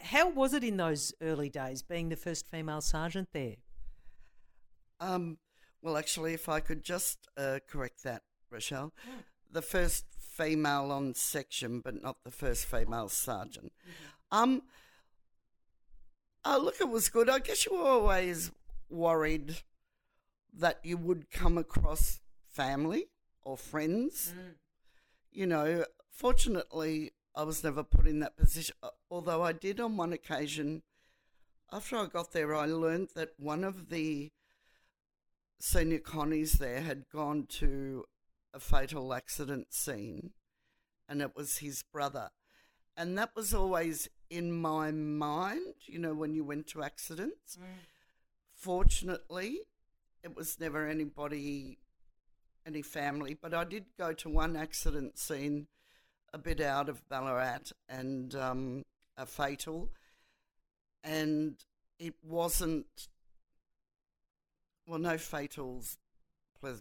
How 0.00 0.30
was 0.30 0.54
it 0.54 0.64
in 0.64 0.78
those 0.78 1.12
early 1.20 1.50
days 1.50 1.82
being 1.82 2.08
the 2.08 2.16
first 2.16 2.46
female 2.46 2.80
sergeant 2.80 3.28
there? 3.32 3.56
Um, 5.00 5.36
well, 5.82 5.98
actually, 5.98 6.32
if 6.32 6.48
I 6.48 6.60
could 6.60 6.82
just 6.82 7.28
uh, 7.36 7.58
correct 7.68 8.04
that, 8.04 8.22
Rochelle, 8.50 8.92
the 9.50 9.62
first 9.62 10.04
female 10.18 10.90
on 10.90 11.14
section, 11.14 11.80
but 11.80 12.02
not 12.02 12.16
the 12.24 12.30
first 12.30 12.64
female 12.64 13.08
sergeant. 13.08 13.72
Mm-hmm. 13.82 14.38
Um, 14.38 14.62
oh, 16.44 16.58
look, 16.62 16.80
it 16.80 16.88
was 16.88 17.08
good. 17.08 17.28
I 17.28 17.40
guess 17.40 17.66
you 17.66 17.76
were 17.76 17.88
always 17.88 18.50
worried 18.88 19.58
that 20.52 20.80
you 20.82 20.96
would 20.96 21.30
come 21.30 21.58
across 21.58 22.20
family 22.48 23.06
or 23.42 23.56
friends. 23.56 24.34
Mm. 24.36 24.54
You 25.32 25.46
know, 25.46 25.84
fortunately, 26.10 27.12
I 27.36 27.44
was 27.44 27.62
never 27.62 27.84
put 27.84 28.06
in 28.06 28.20
that 28.20 28.36
position, 28.36 28.74
uh, 28.82 28.88
although 29.10 29.42
I 29.42 29.52
did 29.52 29.80
on 29.80 29.96
one 29.96 30.12
occasion. 30.12 30.82
After 31.72 31.96
I 31.96 32.06
got 32.06 32.32
there, 32.32 32.54
I 32.54 32.66
learned 32.66 33.10
that 33.14 33.30
one 33.38 33.62
of 33.62 33.90
the 33.90 34.32
senior 35.60 35.98
connies 35.98 36.54
there 36.54 36.80
had 36.80 37.08
gone 37.12 37.46
to 37.48 38.04
a 38.52 38.60
fatal 38.60 39.12
accident 39.14 39.72
scene, 39.72 40.30
and 41.08 41.22
it 41.22 41.36
was 41.36 41.58
his 41.58 41.82
brother. 41.82 42.30
And 42.96 43.16
that 43.16 43.34
was 43.34 43.54
always 43.54 44.08
in 44.28 44.52
my 44.52 44.90
mind, 44.90 45.74
you 45.86 45.98
know, 45.98 46.14
when 46.14 46.34
you 46.34 46.44
went 46.44 46.66
to 46.68 46.82
accidents. 46.82 47.56
Mm. 47.56 47.64
Fortunately, 48.52 49.60
it 50.22 50.36
was 50.36 50.60
never 50.60 50.86
anybody, 50.86 51.78
any 52.66 52.82
family, 52.82 53.34
but 53.40 53.54
I 53.54 53.64
did 53.64 53.86
go 53.98 54.12
to 54.12 54.28
one 54.28 54.56
accident 54.56 55.18
scene 55.18 55.68
a 56.32 56.38
bit 56.38 56.60
out 56.60 56.88
of 56.88 57.08
Ballarat 57.08 57.72
and 57.88 58.34
um, 58.34 58.84
a 59.16 59.26
fatal, 59.26 59.90
and 61.02 61.56
it 61.98 62.14
wasn't, 62.22 63.08
well, 64.86 64.98
no 64.98 65.14
fatals 65.14 65.96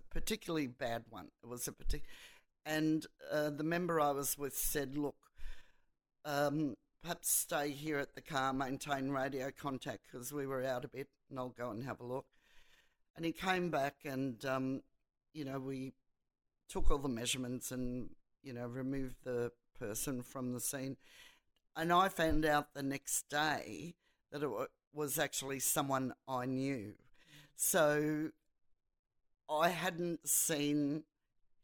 particularly 0.10 0.68
bad 0.68 1.04
one. 1.10 1.30
It 1.44 1.48
was 1.48 1.68
a 1.68 1.72
particular, 1.72 2.10
and 2.66 3.06
uh, 3.32 3.50
the 3.50 3.64
member 3.64 4.00
I 4.00 4.12
was 4.12 4.38
with 4.38 4.56
said, 4.56 4.98
"Look, 4.98 5.16
um, 6.26 6.76
perhaps 7.02 7.32
stay 7.32 7.72
here 7.72 7.98
at 8.00 8.16
the 8.16 8.22
car, 8.22 8.54
maintain 8.54 9.10
radio 9.10 9.52
contact 9.52 10.08
because 10.12 10.32
we 10.34 10.46
were 10.46 10.64
out 10.64 10.86
a 10.86 10.90
bit, 10.90 11.08
and 11.30 11.40
I'll 11.40 11.50
go 11.50 11.70
and 11.70 11.84
have 11.84 12.00
a 12.00 12.06
look." 12.06 12.26
And 13.16 13.26
he 13.26 13.32
came 13.32 13.70
back, 13.70 13.96
and 14.06 14.44
um, 14.46 14.82
you 15.34 15.46
know, 15.46 15.60
we 15.60 15.94
took 16.68 16.92
all 16.92 17.00
the 17.00 17.10
measurements 17.10 17.72
and 17.72 18.12
you 18.44 18.54
know 18.54 18.68
removed 18.68 19.16
the 19.24 19.52
person 19.78 20.22
from 20.22 20.54
the 20.54 20.60
scene. 20.60 20.98
And 21.76 21.94
I 21.94 22.10
found 22.10 22.46
out 22.46 22.74
the 22.74 22.84
next 22.84 23.30
day 23.30 23.96
that 24.32 24.44
it 24.44 24.50
was 24.94 25.18
actually 25.18 25.60
someone 25.60 26.14
I 26.28 26.46
knew. 26.46 26.94
So 27.56 28.32
I 29.50 29.70
hadn't 29.70 30.28
seen 30.28 31.04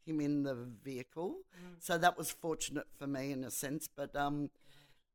him 0.04 0.20
in 0.20 0.42
the 0.42 0.54
vehicle, 0.54 1.36
mm. 1.54 1.74
so 1.78 1.98
that 1.98 2.18
was 2.18 2.30
fortunate 2.30 2.86
for 2.98 3.06
me 3.06 3.32
in 3.32 3.44
a 3.44 3.50
sense. 3.50 3.88
But 3.94 4.14
um, 4.16 4.50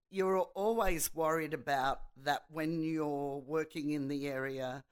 you're 0.09 0.39
always 0.39 1.13
worried 1.13 1.53
about 1.53 2.01
that 2.23 2.43
when 2.49 2.81
you're 2.81 3.37
working 3.39 3.91
in 3.91 4.07
the 4.07 4.27
area 4.27 4.83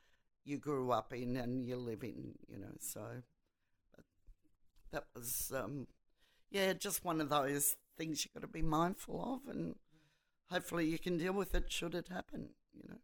you 0.45 0.57
grew 0.57 0.91
up 0.91 1.13
in 1.13 1.38
and 1.38 1.63
you 1.63 1.75
live 1.75 2.03
in, 2.03 2.33
you 2.48 2.57
know. 2.57 2.74
So 2.79 3.01
that 4.91 5.05
was, 5.15 5.51
um, 5.55 5.88
yeah, 6.50 6.74
just 6.74 7.05
one 7.05 7.21
of 7.21 7.29
those 7.29 7.75
things 7.98 8.25
you've 8.25 8.33
got 8.33 8.41
to 8.41 8.48
be 8.48 8.62
mindful 8.62 9.41
of, 9.45 9.53
and 9.53 9.75
hopefully 10.50 10.86
you 10.86 10.98
can 10.98 11.17
deal 11.17 11.33
with 11.33 11.53
it 11.53 11.71
should 11.71 11.93
it 11.93 12.07
happen, 12.07 12.50
you 12.74 12.83
know. 12.89 12.98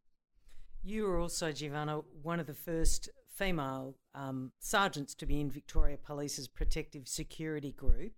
You 0.84 1.06
were 1.06 1.20
also, 1.20 1.52
Giovanna, 1.52 2.02
one 2.22 2.40
of 2.40 2.48
the 2.48 2.54
first 2.54 3.10
female 3.36 3.96
um, 4.14 4.52
sergeants 4.60 5.14
to 5.16 5.26
be 5.26 5.40
in 5.40 5.50
Victoria 5.50 5.98
Police's 5.98 6.48
protective 6.48 7.08
security 7.08 7.72
group. 7.72 8.14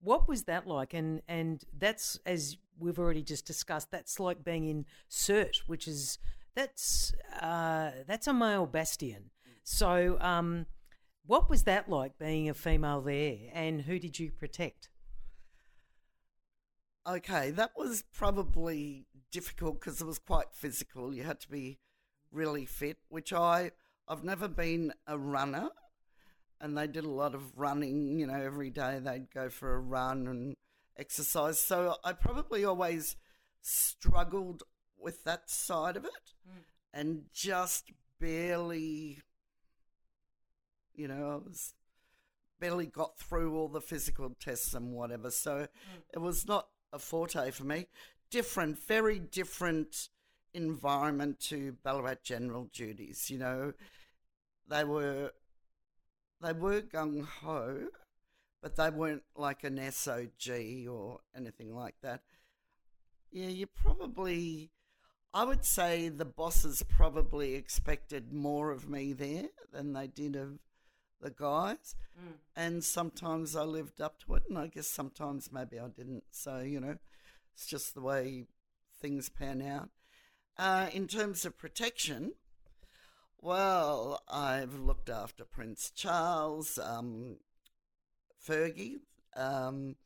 What 0.00 0.28
was 0.28 0.44
that 0.44 0.66
like? 0.66 0.94
And 0.94 1.22
and 1.28 1.62
that's 1.76 2.18
as 2.24 2.56
we've 2.78 2.98
already 2.98 3.22
just 3.22 3.46
discussed. 3.46 3.90
That's 3.90 4.18
like 4.18 4.44
being 4.44 4.66
in 4.66 4.86
CIRT, 5.10 5.58
which 5.66 5.86
is 5.86 6.18
that's 6.54 7.12
uh, 7.40 7.90
that's 8.06 8.26
a 8.26 8.32
male 8.32 8.66
bastion. 8.66 9.30
So, 9.62 10.18
um, 10.20 10.66
what 11.26 11.50
was 11.50 11.64
that 11.64 11.88
like 11.88 12.18
being 12.18 12.48
a 12.48 12.54
female 12.54 13.00
there, 13.00 13.36
and 13.52 13.82
who 13.82 13.98
did 13.98 14.18
you 14.18 14.30
protect? 14.30 14.88
Okay, 17.06 17.50
that 17.52 17.72
was 17.76 18.04
probably 18.12 19.06
difficult 19.30 19.80
because 19.80 20.00
it 20.00 20.06
was 20.06 20.18
quite 20.18 20.52
physical. 20.52 21.14
You 21.14 21.22
had 21.22 21.40
to 21.40 21.48
be 21.48 21.78
really 22.32 22.66
fit, 22.66 22.98
which 23.08 23.32
I 23.32 23.72
I've 24.10 24.24
never 24.24 24.48
been 24.48 24.92
a 25.06 25.16
runner, 25.16 25.68
and 26.60 26.76
they 26.76 26.88
did 26.88 27.04
a 27.04 27.10
lot 27.10 27.32
of 27.32 27.56
running. 27.56 28.18
You 28.18 28.26
know, 28.26 28.34
every 28.42 28.68
day 28.70 28.98
they'd 29.00 29.32
go 29.32 29.48
for 29.48 29.72
a 29.72 29.78
run 29.78 30.26
and 30.26 30.56
exercise. 30.98 31.60
So 31.60 31.94
I 32.02 32.12
probably 32.12 32.64
always 32.64 33.14
struggled 33.62 34.64
with 34.98 35.22
that 35.24 35.48
side 35.48 35.96
of 35.96 36.04
it, 36.04 36.34
mm. 36.44 36.64
and 36.92 37.26
just 37.32 37.92
barely, 38.18 39.20
you 40.92 41.06
know, 41.06 41.30
I 41.30 41.48
was 41.48 41.74
barely 42.58 42.86
got 42.86 43.16
through 43.16 43.56
all 43.56 43.68
the 43.68 43.80
physical 43.80 44.34
tests 44.40 44.74
and 44.74 44.92
whatever. 44.92 45.30
So 45.30 45.52
mm. 45.52 45.68
it 46.12 46.18
was 46.18 46.48
not 46.48 46.66
a 46.92 46.98
forte 46.98 47.52
for 47.52 47.64
me. 47.64 47.86
Different, 48.28 48.76
very 48.84 49.20
different 49.20 50.08
environment 50.52 51.38
to 51.40 51.76
Ballarat 51.84 52.24
general 52.24 52.68
duties. 52.72 53.30
You 53.30 53.38
know, 53.38 53.72
they 54.70 54.84
were 54.84 55.32
they 56.40 56.52
were 56.52 56.80
gung 56.80 57.24
ho, 57.24 57.88
but 58.62 58.76
they 58.76 58.88
weren't 58.88 59.24
like 59.36 59.64
an 59.64 59.76
SOG 59.76 60.88
or 60.88 61.18
anything 61.36 61.74
like 61.74 61.96
that. 62.02 62.22
Yeah, 63.30 63.48
you 63.48 63.66
probably. 63.66 64.70
I 65.32 65.44
would 65.44 65.64
say 65.64 66.08
the 66.08 66.24
bosses 66.24 66.82
probably 66.82 67.54
expected 67.54 68.32
more 68.32 68.72
of 68.72 68.88
me 68.88 69.12
there 69.12 69.48
than 69.72 69.92
they 69.92 70.08
did 70.08 70.34
of 70.34 70.58
the 71.20 71.30
guys. 71.30 71.94
Mm. 72.18 72.32
And 72.56 72.84
sometimes 72.84 73.54
I 73.54 73.62
lived 73.62 74.00
up 74.00 74.18
to 74.24 74.34
it, 74.34 74.42
and 74.48 74.58
I 74.58 74.66
guess 74.66 74.88
sometimes 74.88 75.52
maybe 75.52 75.78
I 75.78 75.86
didn't. 75.86 76.24
So, 76.32 76.58
you 76.58 76.80
know, 76.80 76.96
it's 77.54 77.66
just 77.66 77.94
the 77.94 78.00
way 78.00 78.46
things 79.00 79.28
pan 79.28 79.62
out. 79.62 79.90
Uh, 80.58 80.88
in 80.92 81.06
terms 81.06 81.44
of 81.44 81.56
protection, 81.56 82.32
well, 83.42 84.22
I've 84.28 84.74
looked 84.74 85.08
after 85.08 85.44
Prince 85.44 85.90
Charles, 85.94 86.78
um, 86.78 87.36
Fergie, 88.46 88.96
um, 89.34 89.96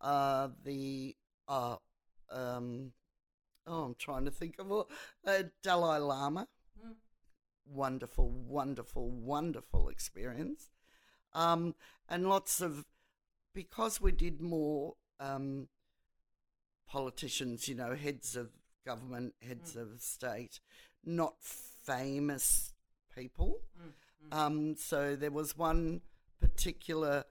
uh, 0.00 0.48
the 0.64 1.16
uh, 1.46 1.76
um, 2.30 2.92
oh, 3.66 3.84
I'm 3.84 3.94
trying 3.94 4.24
to 4.24 4.30
think 4.30 4.56
of 4.58 4.72
all, 4.72 4.88
uh, 5.26 5.44
Dalai 5.62 5.98
Lama. 5.98 6.48
Mm. 6.84 6.94
Wonderful, 7.66 8.30
wonderful, 8.30 9.10
wonderful 9.10 9.88
experience, 9.88 10.70
um, 11.34 11.74
and 12.08 12.28
lots 12.28 12.60
of 12.60 12.84
because 13.54 14.00
we 14.00 14.10
did 14.10 14.40
more 14.40 14.94
um, 15.20 15.68
politicians, 16.88 17.68
you 17.68 17.76
know, 17.76 17.94
heads 17.94 18.34
of 18.34 18.50
government, 18.84 19.34
heads 19.46 19.76
of 19.76 20.00
state, 20.00 20.58
not 21.04 21.34
famous 21.40 22.71
people. 23.14 23.60
Mm. 23.80 24.36
Um, 24.36 24.76
so 24.76 25.16
there 25.16 25.30
was 25.30 25.56
one 25.56 26.00
particular 26.40 27.24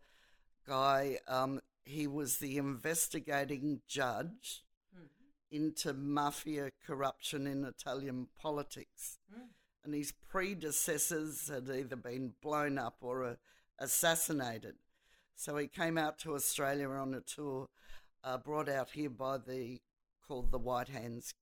guy, 0.68 1.20
um, 1.28 1.60
he 1.84 2.08
was 2.08 2.38
the 2.38 2.58
investigating 2.58 3.82
judge 3.88 4.64
Mm. 4.96 5.08
into 5.50 5.94
mafia 5.94 6.72
corruption 6.86 7.48
in 7.48 7.64
Italian 7.66 8.28
politics. 8.40 9.20
Mm. 9.34 9.50
And 9.84 9.94
his 9.94 10.12
predecessors 10.12 11.48
had 11.48 11.70
either 11.70 11.96
been 11.96 12.34
blown 12.42 12.78
up 12.78 12.98
or 13.02 13.24
uh, 13.24 13.36
assassinated. 13.80 14.76
So 15.36 15.58
he 15.58 15.68
came 15.68 15.98
out 15.98 16.20
to 16.20 16.36
Australia 16.36 16.90
on 16.90 17.14
a 17.16 17.22
tour, 17.22 17.70
uh, 18.24 18.38
brought 18.38 18.70
out 18.70 18.92
here 18.92 19.10
by 19.10 19.38
the 19.40 19.82
called 20.28 20.52
the 20.52 20.60
White 20.60 20.90
Hands 20.90 21.34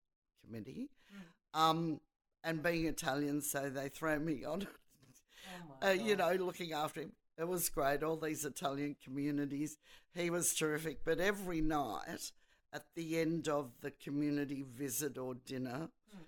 Committee. 0.43 0.89
Mm. 1.13 1.59
Um, 1.59 2.01
and 2.43 2.63
being 2.63 2.85
Italian, 2.85 3.41
so 3.41 3.69
they 3.69 3.89
throw 3.89 4.19
me 4.19 4.43
on, 4.43 4.67
Oh 5.81 5.87
uh, 5.87 5.91
you 5.91 6.15
know, 6.15 6.31
looking 6.33 6.73
after 6.73 7.01
him. 7.01 7.13
It 7.37 7.47
was 7.47 7.69
great. 7.69 8.03
All 8.03 8.17
these 8.17 8.43
Italian 8.45 8.95
communities, 9.03 9.77
he 10.13 10.29
was 10.29 10.53
terrific. 10.53 11.03
But 11.05 11.19
every 11.19 11.61
night, 11.61 12.31
at 12.73 12.83
the 12.95 13.19
end 13.19 13.47
of 13.47 13.71
the 13.81 13.91
community 13.91 14.63
visit 14.63 15.17
or 15.17 15.35
dinner, 15.35 15.89
Mm. 16.15 16.25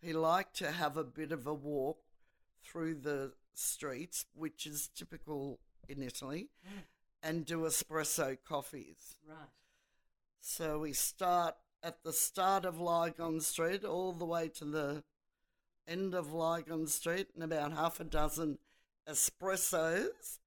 he 0.00 0.12
liked 0.12 0.54
to 0.56 0.70
have 0.72 0.96
a 0.96 1.04
bit 1.04 1.32
of 1.32 1.46
a 1.46 1.54
walk 1.54 2.00
through 2.62 2.96
the 2.96 3.32
streets, 3.54 4.26
which 4.34 4.66
is 4.66 4.88
typical 4.88 5.60
in 5.88 6.02
Italy, 6.02 6.50
Mm. 6.66 6.82
and 7.22 7.46
do 7.46 7.60
espresso 7.60 8.36
coffees. 8.44 9.18
Right. 9.26 9.48
So 10.40 10.80
we 10.80 10.92
start 10.92 11.56
at 11.82 12.02
the 12.02 12.12
start 12.12 12.64
of 12.64 12.78
Lygon 12.80 13.40
Street 13.40 13.84
all 13.84 14.12
the 14.12 14.26
way 14.26 14.48
to 14.50 14.64
the 14.64 15.04
end 15.88 16.14
of 16.14 16.32
Lygon 16.32 16.86
Street 16.86 17.28
and 17.34 17.42
about 17.42 17.72
half 17.72 18.00
a 18.00 18.04
dozen 18.04 18.58
espressos. 19.08 20.38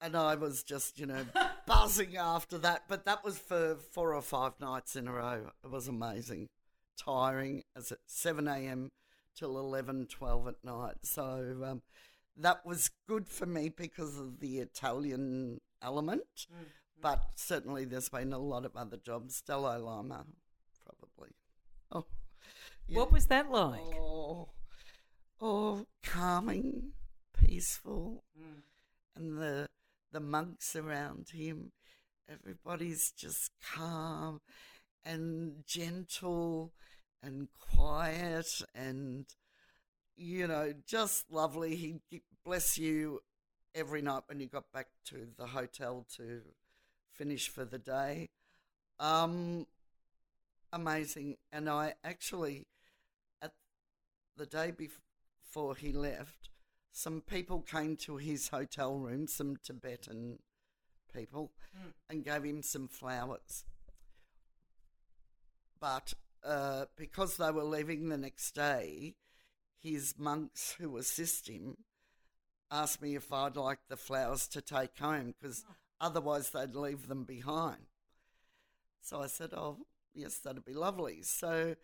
And 0.00 0.16
I 0.16 0.34
was 0.34 0.62
just, 0.62 0.98
you 0.98 1.06
know, 1.06 1.26
buzzing 1.66 2.16
after 2.16 2.56
that. 2.58 2.84
But 2.88 3.04
that 3.04 3.24
was 3.24 3.38
for 3.38 3.76
four 3.92 4.14
or 4.14 4.22
five 4.22 4.52
nights 4.60 4.96
in 4.96 5.08
a 5.08 5.12
row. 5.12 5.50
It 5.62 5.70
was 5.70 5.88
amazing. 5.88 6.48
Tiring 6.96 7.64
as 7.76 7.92
at 7.92 7.98
7 8.06 8.48
a.m. 8.48 8.92
till 9.36 9.58
11, 9.58 10.06
12 10.06 10.48
at 10.48 10.64
night. 10.64 10.96
So 11.02 11.56
um, 11.64 11.82
that 12.36 12.64
was 12.64 12.90
good 13.06 13.28
for 13.28 13.46
me 13.46 13.68
because 13.68 14.18
of 14.18 14.40
the 14.40 14.58
Italian 14.58 15.60
element. 15.82 16.46
Mm. 16.50 16.64
But 17.02 17.22
certainly 17.34 17.84
there's 17.84 18.08
been 18.08 18.32
a 18.32 18.38
lot 18.38 18.64
of 18.64 18.76
other 18.76 18.96
jobs. 18.96 19.40
Dalai 19.42 19.78
Lama, 19.78 20.24
probably. 20.84 21.30
Oh. 21.92 22.04
Yeah. 22.90 22.98
What 22.98 23.12
was 23.12 23.26
that 23.26 23.50
like? 23.50 23.80
Oh, 23.80 24.48
oh, 25.40 25.86
calming, 26.02 26.92
peaceful, 27.38 28.24
Mm. 28.38 28.62
and 29.16 29.38
the 29.38 29.68
the 30.12 30.20
monks 30.20 30.74
around 30.76 31.30
him. 31.30 31.72
Everybody's 32.28 33.12
just 33.12 33.50
calm 33.62 34.40
and 35.04 35.64
gentle 35.66 36.72
and 37.22 37.48
quiet 37.58 38.46
and 38.74 39.26
you 40.16 40.46
know 40.46 40.72
just 40.86 41.30
lovely. 41.30 41.76
He'd 41.76 42.22
bless 42.44 42.78
you 42.78 43.20
every 43.74 44.02
night 44.02 44.24
when 44.26 44.40
you 44.40 44.46
got 44.48 44.70
back 44.72 44.88
to 45.06 45.28
the 45.36 45.46
hotel 45.46 46.06
to 46.16 46.42
finish 47.12 47.48
for 47.48 47.64
the 47.64 47.78
day. 47.78 48.30
Um, 48.98 49.66
amazing, 50.72 51.36
and 51.52 51.68
I 51.68 51.94
actually 52.04 52.66
the 54.40 54.46
day 54.46 54.70
before 54.70 55.76
he 55.76 55.92
left, 55.92 56.48
some 56.92 57.20
people 57.20 57.60
came 57.60 57.94
to 57.94 58.16
his 58.16 58.48
hotel 58.48 58.98
room, 58.98 59.26
some 59.26 59.56
Tibetan 59.62 60.38
people, 61.12 61.52
Mm. 61.76 61.92
and 62.08 62.24
gave 62.24 62.42
him 62.44 62.62
some 62.62 62.88
flowers. 62.88 63.64
But 65.78 66.14
uh, 66.42 66.86
because 66.96 67.36
they 67.36 67.50
were 67.50 67.64
leaving 67.64 68.08
the 68.08 68.16
next 68.16 68.54
day, 68.54 69.14
his 69.78 70.18
monks 70.18 70.72
who 70.78 70.96
assist 70.96 71.46
him 71.48 71.76
asked 72.70 73.02
me 73.02 73.16
if 73.16 73.30
I'd 73.32 73.56
like 73.56 73.80
the 73.88 73.96
flowers 73.98 74.48
to 74.48 74.62
take 74.62 74.96
home 74.98 75.34
because 75.38 75.64
otherwise 76.00 76.50
they'd 76.50 76.74
leave 76.74 77.08
them 77.08 77.24
behind. 77.24 77.86
So 79.02 79.20
I 79.20 79.26
said, 79.26 79.50
Oh, 79.52 79.86
yes, 80.14 80.38
that'd 80.38 80.64
be 80.64 80.72
lovely. 80.74 81.22
So 81.22 81.76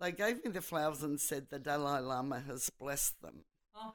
they 0.00 0.12
gave 0.12 0.44
me 0.44 0.50
the 0.50 0.62
flowers 0.62 1.02
and 1.02 1.20
said 1.20 1.46
the 1.50 1.58
Dalai 1.58 2.00
Lama 2.00 2.40
has 2.40 2.70
blessed 2.70 3.20
them. 3.20 3.44
Oh. 3.74 3.94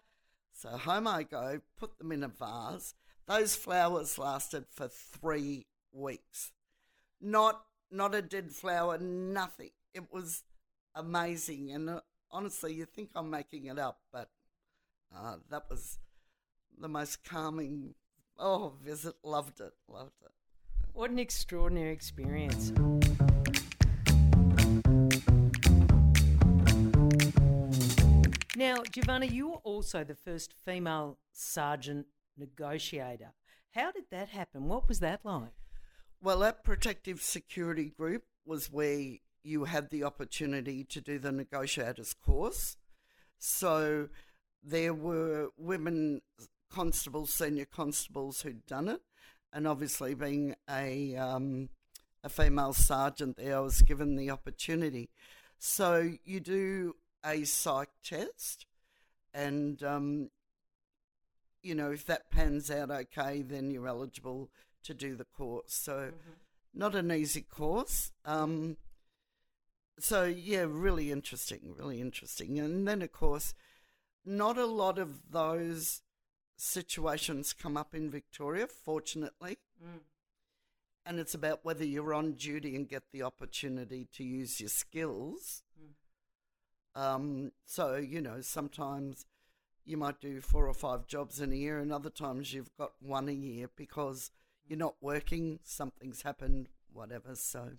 So 0.53 0.69
home 0.69 1.07
I 1.07 1.23
go, 1.23 1.61
put 1.77 1.97
them 1.97 2.11
in 2.11 2.23
a 2.23 2.27
vase. 2.27 2.93
Those 3.27 3.55
flowers 3.55 4.17
lasted 4.17 4.65
for 4.71 4.87
three 4.87 5.65
weeks. 5.91 6.51
Not 7.19 7.61
not 7.91 8.13
a 8.13 8.21
dead 8.21 8.51
flower, 8.51 8.97
nothing. 8.97 9.71
It 9.93 10.11
was 10.11 10.43
amazing, 10.93 11.71
and 11.71 11.89
uh, 11.89 12.01
honestly, 12.31 12.73
you 12.73 12.85
think 12.85 13.09
I'm 13.15 13.29
making 13.29 13.65
it 13.65 13.79
up, 13.79 13.99
but 14.11 14.29
uh, 15.15 15.37
that 15.49 15.69
was 15.69 15.97
the 16.79 16.89
most 16.89 17.23
calming. 17.23 17.95
Oh, 18.37 18.73
visit, 18.83 19.15
loved 19.23 19.61
it, 19.61 19.73
loved 19.87 20.21
it. 20.23 20.31
What 20.93 21.09
an 21.09 21.19
extraordinary 21.19 21.91
experience. 21.91 22.71
Now, 28.55 28.75
Giovanna, 28.89 29.25
you 29.25 29.49
were 29.49 29.57
also 29.57 30.03
the 30.03 30.15
first 30.15 30.53
female 30.53 31.17
sergeant 31.33 32.07
negotiator. 32.37 33.33
How 33.71 33.91
did 33.91 34.05
that 34.11 34.29
happen? 34.29 34.67
What 34.67 34.87
was 34.87 35.01
that 35.01 35.19
like? 35.25 35.51
Well, 36.21 36.39
that 36.39 36.63
protective 36.63 37.21
security 37.21 37.91
group 37.97 38.23
was 38.45 38.71
where 38.71 39.17
you 39.43 39.65
had 39.65 39.89
the 39.89 40.05
opportunity 40.05 40.85
to 40.85 41.01
do 41.01 41.19
the 41.19 41.33
negotiators 41.33 42.13
course. 42.13 42.77
So 43.37 44.07
there 44.63 44.93
were 44.93 45.49
women 45.57 46.21
constables, 46.71 47.33
senior 47.33 47.65
constables 47.65 48.41
who'd 48.41 48.65
done 48.65 48.87
it, 48.87 49.01
and 49.51 49.67
obviously 49.67 50.15
being 50.15 50.55
a 50.69 51.15
um, 51.15 51.69
a 52.23 52.29
female 52.29 52.73
sergeant 52.73 53.37
there, 53.37 53.57
I 53.57 53.59
was 53.59 53.81
given 53.81 54.15
the 54.15 54.31
opportunity. 54.31 55.09
So 55.59 56.13
you 56.23 56.39
do 56.39 56.95
a 57.25 57.43
psych 57.43 57.89
test, 58.03 58.65
and 59.33 59.81
um, 59.83 60.29
you 61.61 61.75
know 61.75 61.91
if 61.91 62.05
that 62.05 62.29
pans 62.29 62.69
out 62.69 62.91
okay, 62.91 63.41
then 63.41 63.71
you're 63.71 63.87
eligible 63.87 64.49
to 64.83 64.93
do 64.93 65.15
the 65.15 65.25
course. 65.25 65.73
So 65.73 66.11
not 66.73 66.95
an 66.95 67.11
easy 67.11 67.41
course. 67.41 68.11
Um, 68.25 68.77
so 69.99 70.25
yeah, 70.25 70.65
really 70.67 71.11
interesting, 71.11 71.73
really 71.77 72.01
interesting. 72.01 72.59
And 72.59 72.87
then 72.87 73.01
of 73.01 73.11
course, 73.11 73.53
not 74.25 74.57
a 74.57 74.65
lot 74.65 74.99
of 74.99 75.31
those 75.31 76.01
situations 76.57 77.53
come 77.53 77.77
up 77.77 77.93
in 77.93 78.09
Victoria, 78.09 78.67
fortunately. 78.67 79.57
Mm. 79.83 79.99
And 81.05 81.19
it's 81.19 81.35
about 81.35 81.59
whether 81.63 81.85
you're 81.85 82.13
on 82.13 82.33
duty 82.33 82.75
and 82.75 82.89
get 82.89 83.11
the 83.11 83.21
opportunity 83.21 84.07
to 84.13 84.23
use 84.23 84.59
your 84.59 84.69
skills. 84.69 85.61
Um, 86.95 87.51
so 87.65 87.95
you 87.95 88.21
know, 88.21 88.41
sometimes 88.41 89.25
you 89.85 89.97
might 89.97 90.19
do 90.19 90.41
four 90.41 90.67
or 90.67 90.73
five 90.73 91.07
jobs 91.07 91.39
in 91.39 91.51
a 91.51 91.55
year, 91.55 91.79
and 91.79 91.91
other 91.91 92.09
times 92.09 92.53
you've 92.53 92.75
got 92.77 92.93
one 92.99 93.29
a 93.29 93.33
year 93.33 93.69
because 93.75 94.31
you're 94.67 94.79
not 94.79 94.95
working, 95.01 95.59
something's 95.63 96.23
happened, 96.23 96.69
whatever. 96.91 97.35
So 97.35 97.73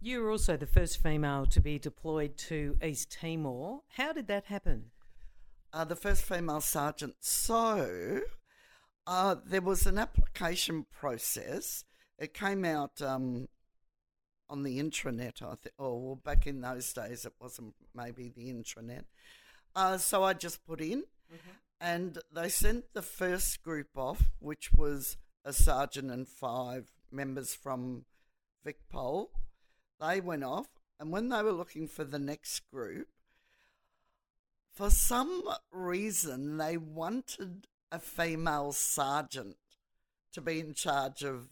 You 0.00 0.22
were 0.22 0.30
also 0.30 0.56
the 0.56 0.66
first 0.66 1.02
female 1.02 1.44
to 1.46 1.60
be 1.60 1.78
deployed 1.78 2.36
to 2.48 2.76
East 2.82 3.10
Timor. 3.10 3.80
How 3.96 4.12
did 4.12 4.28
that 4.28 4.44
happen? 4.46 4.92
Uh, 5.72 5.84
the 5.84 5.96
first 5.96 6.22
female 6.22 6.60
sergeant. 6.60 7.16
So 7.20 8.20
uh, 9.06 9.36
there 9.44 9.60
was 9.60 9.86
an 9.86 9.98
application 9.98 10.86
process. 10.90 11.84
It 12.18 12.32
came 12.32 12.64
out 12.64 13.02
um, 13.02 13.48
on 14.50 14.62
the 14.62 14.78
intranet, 14.78 15.42
I 15.42 15.54
think. 15.54 15.74
Oh, 15.78 15.96
well, 15.96 16.16
back 16.16 16.46
in 16.46 16.60
those 16.60 16.92
days, 16.92 17.24
it 17.24 17.32
wasn't 17.40 17.74
maybe 17.94 18.28
the 18.28 18.52
intranet. 18.52 19.04
Uh, 19.74 19.98
so 19.98 20.22
I 20.24 20.32
just 20.32 20.66
put 20.66 20.80
in, 20.80 21.00
mm-hmm. 21.32 21.50
and 21.80 22.18
they 22.32 22.48
sent 22.48 22.92
the 22.94 23.02
first 23.02 23.62
group 23.62 23.88
off, 23.96 24.30
which 24.40 24.72
was 24.72 25.16
a 25.44 25.52
sergeant 25.52 26.10
and 26.10 26.26
five 26.26 26.90
members 27.10 27.54
from 27.54 28.04
VicPol. 28.66 29.28
They 30.00 30.20
went 30.20 30.44
off, 30.44 30.68
and 30.98 31.10
when 31.10 31.28
they 31.28 31.42
were 31.42 31.52
looking 31.52 31.86
for 31.86 32.04
the 32.04 32.18
next 32.18 32.60
group, 32.70 33.08
for 34.72 34.90
some 34.90 35.42
reason 35.72 36.56
they 36.56 36.76
wanted 36.76 37.66
a 37.90 37.98
female 37.98 38.72
sergeant 38.72 39.56
to 40.32 40.40
be 40.40 40.60
in 40.60 40.74
charge 40.74 41.24
of 41.24 41.48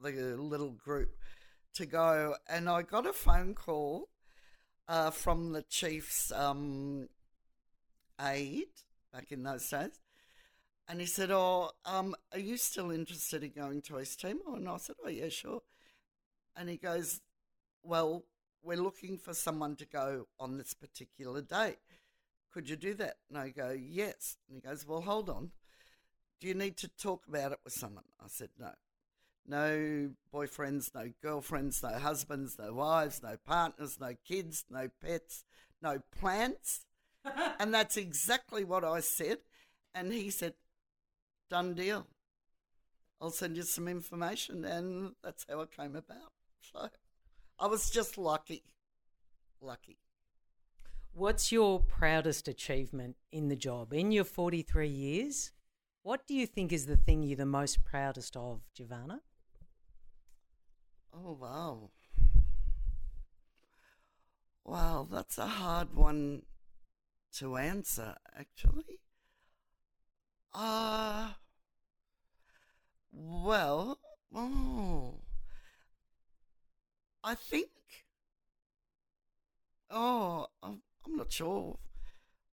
the 0.00 0.10
little 0.36 0.72
group 0.72 1.16
to 1.74 1.86
go. 1.86 2.36
And 2.48 2.68
I 2.68 2.82
got 2.82 3.06
a 3.06 3.12
phone 3.12 3.54
call 3.54 4.08
uh, 4.88 5.10
from 5.10 5.52
the 5.52 5.62
chief's 5.62 6.32
um, 6.32 7.08
aide 8.20 8.68
back 9.12 9.30
in 9.32 9.42
those 9.42 9.68
days. 9.68 10.00
And 10.88 11.00
he 11.00 11.06
said, 11.06 11.30
Oh, 11.30 11.70
um, 11.84 12.14
are 12.32 12.38
you 12.38 12.56
still 12.56 12.90
interested 12.90 13.42
in 13.42 13.52
going 13.52 13.82
to 13.82 14.00
East 14.00 14.20
Timor? 14.20 14.56
And 14.56 14.68
I 14.68 14.76
said, 14.76 14.96
Oh, 15.04 15.08
yeah, 15.08 15.28
sure. 15.28 15.62
And 16.56 16.68
he 16.68 16.76
goes, 16.76 17.20
Well, 17.82 18.24
we're 18.62 18.76
looking 18.76 19.18
for 19.18 19.34
someone 19.34 19.76
to 19.76 19.86
go 19.86 20.26
on 20.38 20.58
this 20.58 20.74
particular 20.74 21.40
date. 21.40 21.78
Could 22.52 22.68
you 22.68 22.76
do 22.76 22.94
that? 22.94 23.16
And 23.28 23.38
I 23.38 23.48
go, 23.48 23.70
Yes. 23.70 24.36
And 24.46 24.56
he 24.56 24.68
goes, 24.68 24.86
Well, 24.86 25.00
hold 25.00 25.30
on. 25.30 25.52
Do 26.40 26.48
you 26.48 26.54
need 26.54 26.76
to 26.78 26.88
talk 26.88 27.26
about 27.26 27.52
it 27.52 27.60
with 27.64 27.72
someone? 27.72 28.04
I 28.22 28.26
said, 28.28 28.50
No. 28.58 28.72
No 29.46 30.10
boyfriends, 30.32 30.94
no 30.94 31.10
girlfriends, 31.22 31.82
no 31.82 31.98
husbands, 31.98 32.56
no 32.58 32.72
wives, 32.72 33.22
no 33.22 33.36
partners, 33.44 33.98
no 34.00 34.14
kids, 34.26 34.64
no 34.70 34.88
pets, 35.02 35.44
no 35.82 36.00
plants. 36.18 36.86
and 37.60 37.72
that's 37.72 37.96
exactly 37.96 38.64
what 38.64 38.84
I 38.84 39.00
said. 39.00 39.38
And 39.94 40.12
he 40.12 40.30
said, 40.30 40.54
Done 41.50 41.74
deal. 41.74 42.06
I'll 43.20 43.30
send 43.30 43.56
you 43.56 43.62
some 43.62 43.86
information. 43.86 44.64
And 44.64 45.12
that's 45.22 45.46
how 45.48 45.60
it 45.60 45.76
came 45.76 45.94
about. 45.94 46.32
So 46.60 46.88
I 47.58 47.66
was 47.66 47.90
just 47.90 48.18
lucky. 48.18 48.64
Lucky. 49.60 49.98
What's 51.12 51.52
your 51.52 51.80
proudest 51.80 52.48
achievement 52.48 53.16
in 53.30 53.48
the 53.48 53.56
job? 53.56 53.92
In 53.92 54.10
your 54.10 54.24
43 54.24 54.88
years, 54.88 55.52
what 56.02 56.26
do 56.26 56.34
you 56.34 56.46
think 56.46 56.72
is 56.72 56.86
the 56.86 56.96
thing 56.96 57.22
you're 57.22 57.36
the 57.36 57.46
most 57.46 57.84
proudest 57.84 58.36
of, 58.36 58.62
Giovanna? 58.74 59.20
Oh, 61.14 61.32
wow. 61.40 61.90
Wow, 64.64 65.06
that's 65.08 65.38
a 65.38 65.46
hard 65.46 65.94
one 65.94 66.42
to 67.34 67.56
answer, 67.56 68.16
actually. 68.36 69.00
Uh, 70.54 71.34
well, 73.12 73.98
oh, 74.34 75.20
I 77.24 77.34
think, 77.34 77.70
oh, 79.90 80.46
I'm 80.62 80.82
not 81.06 81.32
sure 81.32 81.78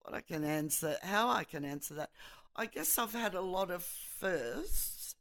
what 0.02 0.16
I 0.16 0.22
can 0.22 0.44
answer, 0.44 0.98
how 1.04 1.30
I 1.30 1.44
can 1.44 1.66
answer 1.66 1.94
that. 1.96 2.12
I 2.56 2.68
guess 2.68 2.98
I've 2.98 3.14
had 3.14 3.36
a 3.36 3.42
lot 3.42 3.72
of 3.72 3.84
firsts, 3.84 5.16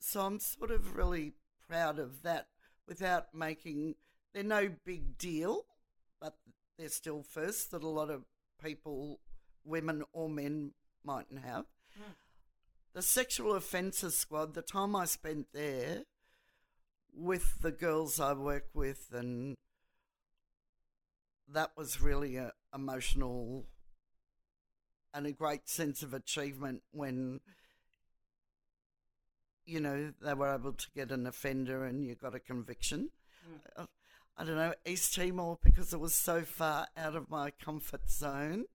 so 0.00 0.22
I'm 0.22 0.40
sort 0.40 0.70
of 0.72 0.96
really 0.96 1.34
proud 1.68 1.98
of 1.98 2.22
that 2.22 2.48
without 2.86 3.34
making, 3.34 3.94
they're 4.32 4.42
no 4.42 4.70
big 4.84 5.18
deal, 5.18 5.66
but 6.20 6.34
they're 6.78 6.88
still 6.88 7.22
first 7.22 7.70
that 7.70 7.82
a 7.82 7.88
lot 7.88 8.10
of 8.10 8.24
people, 8.62 9.20
women 9.64 10.02
or 10.12 10.28
men, 10.28 10.72
mightn't 11.04 11.44
have. 11.44 11.64
Mm. 11.98 12.14
The 12.94 13.02
sexual 13.02 13.54
offences 13.54 14.16
squad, 14.16 14.54
the 14.54 14.62
time 14.62 14.96
I 14.96 15.04
spent 15.04 15.48
there 15.52 16.04
with 17.14 17.60
the 17.60 17.72
girls 17.72 18.18
I 18.20 18.32
work 18.32 18.68
with, 18.74 19.08
and 19.12 19.54
that 21.48 21.72
was 21.76 22.00
really 22.00 22.36
a 22.36 22.52
emotional 22.74 23.66
and 25.14 25.26
a 25.26 25.32
great 25.32 25.68
sense 25.68 26.02
of 26.02 26.12
achievement 26.12 26.82
when 26.92 27.40
you 29.68 29.80
know 29.80 30.12
they 30.22 30.34
were 30.34 30.54
able 30.54 30.72
to 30.72 30.86
get 30.96 31.12
an 31.12 31.26
offender 31.26 31.84
and 31.84 32.04
you 32.04 32.14
got 32.14 32.34
a 32.34 32.40
conviction. 32.40 33.10
Mm. 33.78 33.86
I 34.36 34.44
don't 34.44 34.56
know 34.56 34.74
East 34.86 35.14
Timor 35.14 35.58
because 35.62 35.92
it 35.92 36.00
was 36.00 36.14
so 36.14 36.42
far 36.42 36.86
out 36.96 37.16
of 37.16 37.28
my 37.28 37.50
comfort 37.50 38.10
zone 38.10 38.66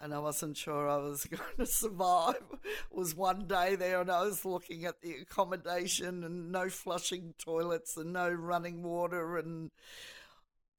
and 0.00 0.12
I 0.12 0.18
wasn't 0.18 0.56
sure 0.56 0.88
I 0.88 0.98
was 0.98 1.24
going 1.30 1.42
to 1.58 1.66
survive. 1.66 2.42
It 2.52 2.96
was 2.96 3.14
one 3.14 3.46
day 3.46 3.74
there, 3.74 4.02
and 4.02 4.10
I 4.10 4.22
was 4.22 4.44
looking 4.44 4.84
at 4.84 5.00
the 5.00 5.14
accommodation 5.22 6.24
and 6.24 6.52
no 6.52 6.68
flushing 6.68 7.34
toilets 7.38 7.96
and 7.96 8.12
no 8.12 8.28
running 8.28 8.82
water, 8.82 9.38
and 9.38 9.70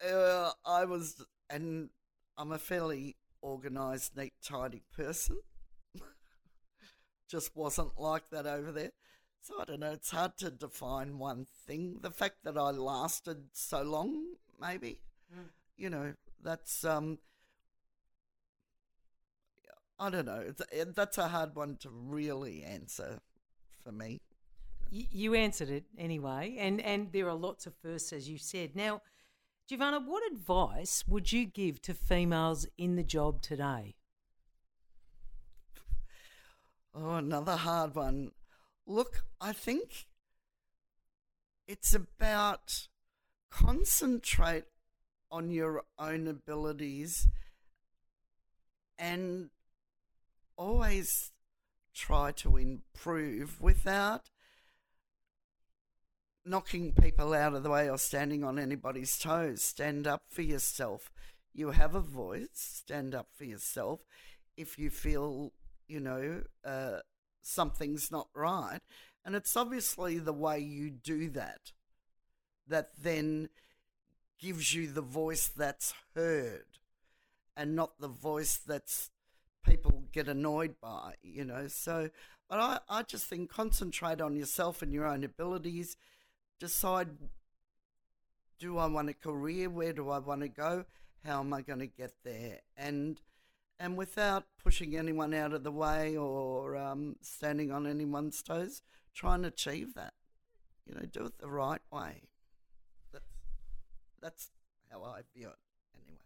uh, 0.07 0.51
I 0.63 0.85
was, 0.85 1.25
and 1.49 1.89
I'm 2.37 2.51
a 2.51 2.59
fairly 2.59 3.15
organised, 3.41 4.15
neat, 4.15 4.33
tidy 4.43 4.83
person. 4.95 5.37
Just 7.27 7.55
wasn't 7.55 7.99
like 7.99 8.29
that 8.29 8.45
over 8.45 8.71
there. 8.71 8.91
So 9.41 9.55
I 9.59 9.65
don't 9.65 9.79
know. 9.79 9.91
It's 9.91 10.11
hard 10.11 10.37
to 10.37 10.49
define 10.49 11.19
one 11.19 11.45
thing. 11.67 11.99
The 12.01 12.11
fact 12.11 12.37
that 12.43 12.57
I 12.57 12.71
lasted 12.71 13.45
so 13.53 13.83
long, 13.83 14.35
maybe, 14.59 14.99
mm. 15.33 15.49
you 15.77 15.89
know, 15.89 16.13
that's 16.43 16.83
um 16.83 17.19
I 19.97 20.09
don't 20.09 20.25
know. 20.25 20.53
that's 20.93 21.17
a 21.17 21.29
hard 21.29 21.55
one 21.55 21.77
to 21.77 21.89
really 21.89 22.63
answer 22.63 23.19
for 23.83 23.91
me. 23.91 24.19
You 24.91 25.33
answered 25.33 25.69
it 25.69 25.85
anyway, 25.97 26.57
and, 26.59 26.79
and 26.81 27.11
there 27.11 27.27
are 27.27 27.35
lots 27.35 27.65
of 27.65 27.73
firsts, 27.81 28.13
as 28.13 28.29
you 28.29 28.37
said. 28.37 28.75
Now, 28.75 29.01
Giovanna, 29.67 29.99
what 29.99 30.23
advice 30.31 31.03
would 31.07 31.31
you 31.31 31.45
give 31.45 31.81
to 31.83 31.93
females 31.93 32.67
in 32.77 32.95
the 32.95 33.03
job 33.03 33.41
today? 33.41 33.95
Oh, 36.97 37.15
another 37.15 37.57
hard 37.57 37.93
one. 37.93 38.31
Look, 38.87 39.25
I 39.41 39.51
think 39.51 40.05
it's 41.67 41.93
about 41.93 42.87
concentrate 43.51 44.63
on 45.29 45.49
your 45.51 45.83
own 45.99 46.27
abilities 46.27 47.27
and 48.97 49.49
always 50.57 51.33
try 51.93 52.31
to 52.31 52.55
improve 52.55 53.61
without 53.61 54.29
knocking 56.45 56.93
people 56.93 57.33
out 57.33 57.55
of 57.55 57.63
the 57.63 57.69
way 57.69 57.89
or 57.89 57.97
standing 57.97 58.43
on 58.45 58.57
anybody's 58.57 59.17
toes. 59.17 59.61
Stand 59.61 60.07
up 60.07 60.23
for 60.29 60.43
yourself. 60.43 61.11
You 61.53 61.71
have 61.71 61.93
a 61.93 61.99
voice, 61.99 62.47
stand 62.53 63.13
up 63.13 63.27
for 63.33 63.43
yourself. 63.43 64.01
If 64.55 64.79
you 64.79 64.89
feel, 64.89 65.51
you 65.87 65.99
know, 65.99 66.43
uh, 66.63 66.99
something's 67.41 68.11
not 68.11 68.27
right. 68.33 68.79
And 69.23 69.35
it's 69.35 69.55
obviously 69.55 70.19
the 70.19 70.33
way 70.33 70.59
you 70.59 70.89
do 70.91 71.29
that 71.31 71.71
that 72.67 72.89
then 73.01 73.49
gives 74.39 74.73
you 74.73 74.87
the 74.87 75.01
voice 75.01 75.47
that's 75.47 75.93
heard 76.15 76.65
and 77.55 77.75
not 77.75 77.99
the 77.99 78.07
voice 78.07 78.57
that's 78.57 79.09
people 79.63 80.03
get 80.11 80.27
annoyed 80.27 80.75
by, 80.81 81.15
you 81.23 81.43
know. 81.43 81.67
So, 81.67 82.09
but 82.49 82.59
I, 82.59 82.79
I 82.89 83.03
just 83.03 83.25
think 83.25 83.49
concentrate 83.49 84.21
on 84.21 84.35
yourself 84.35 84.81
and 84.81 84.93
your 84.93 85.07
own 85.07 85.23
abilities. 85.23 85.97
Decide 86.59 87.09
do 88.59 88.77
I 88.77 88.85
want 88.87 89.09
a 89.09 89.13
career? 89.13 89.69
Where 89.69 89.93
do 89.93 90.09
I 90.09 90.19
want 90.19 90.41
to 90.41 90.47
go? 90.47 90.85
How 91.25 91.39
am 91.39 91.53
I 91.53 91.61
going 91.61 91.79
to 91.79 91.87
get 91.87 92.13
there? 92.23 92.59
And 92.77 93.19
and 93.79 93.97
without 93.97 94.45
pushing 94.63 94.95
anyone 94.95 95.33
out 95.33 95.53
of 95.53 95.63
the 95.63 95.71
way 95.71 96.15
or 96.15 96.75
um, 96.77 97.15
standing 97.21 97.71
on 97.71 97.85
anyone's 97.85 98.41
toes, 98.41 98.81
try 99.13 99.35
and 99.35 99.45
achieve 99.45 99.93
that. 99.95 100.13
You 100.85 100.95
know, 100.95 101.01
do 101.01 101.25
it 101.25 101.39
the 101.39 101.49
right 101.49 101.81
way. 101.91 102.29
That's 103.11 103.25
that's 104.21 104.49
how 104.91 105.03
I 105.03 105.21
view 105.35 105.47
it. 105.47 105.55
Anyway. 105.95 106.19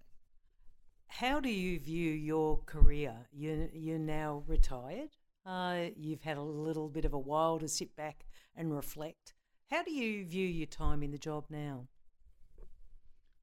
How 1.08 1.40
do 1.40 1.50
you 1.50 1.80
view 1.80 2.12
your 2.12 2.60
career? 2.66 3.14
You, 3.32 3.70
you're 3.74 3.98
now 3.98 4.44
retired. 4.48 5.10
Uh, 5.46 5.88
you've 5.96 6.22
had 6.24 6.38
a 6.38 6.44
little 6.44 6.90
bit 6.90 7.06
of 7.06 7.14
a 7.14 7.20
while 7.20 7.58
to 7.60 7.68
sit 7.68 7.96
back 7.96 8.26
and 8.56 8.76
reflect. 8.76 9.34
How 9.72 9.84
do 9.84 9.92
you 9.92 10.26
view 10.26 10.46
your 10.46 10.68
time 10.68 11.02
in 11.02 11.12
the 11.12 11.18
job 11.18 11.46
now? 11.50 11.88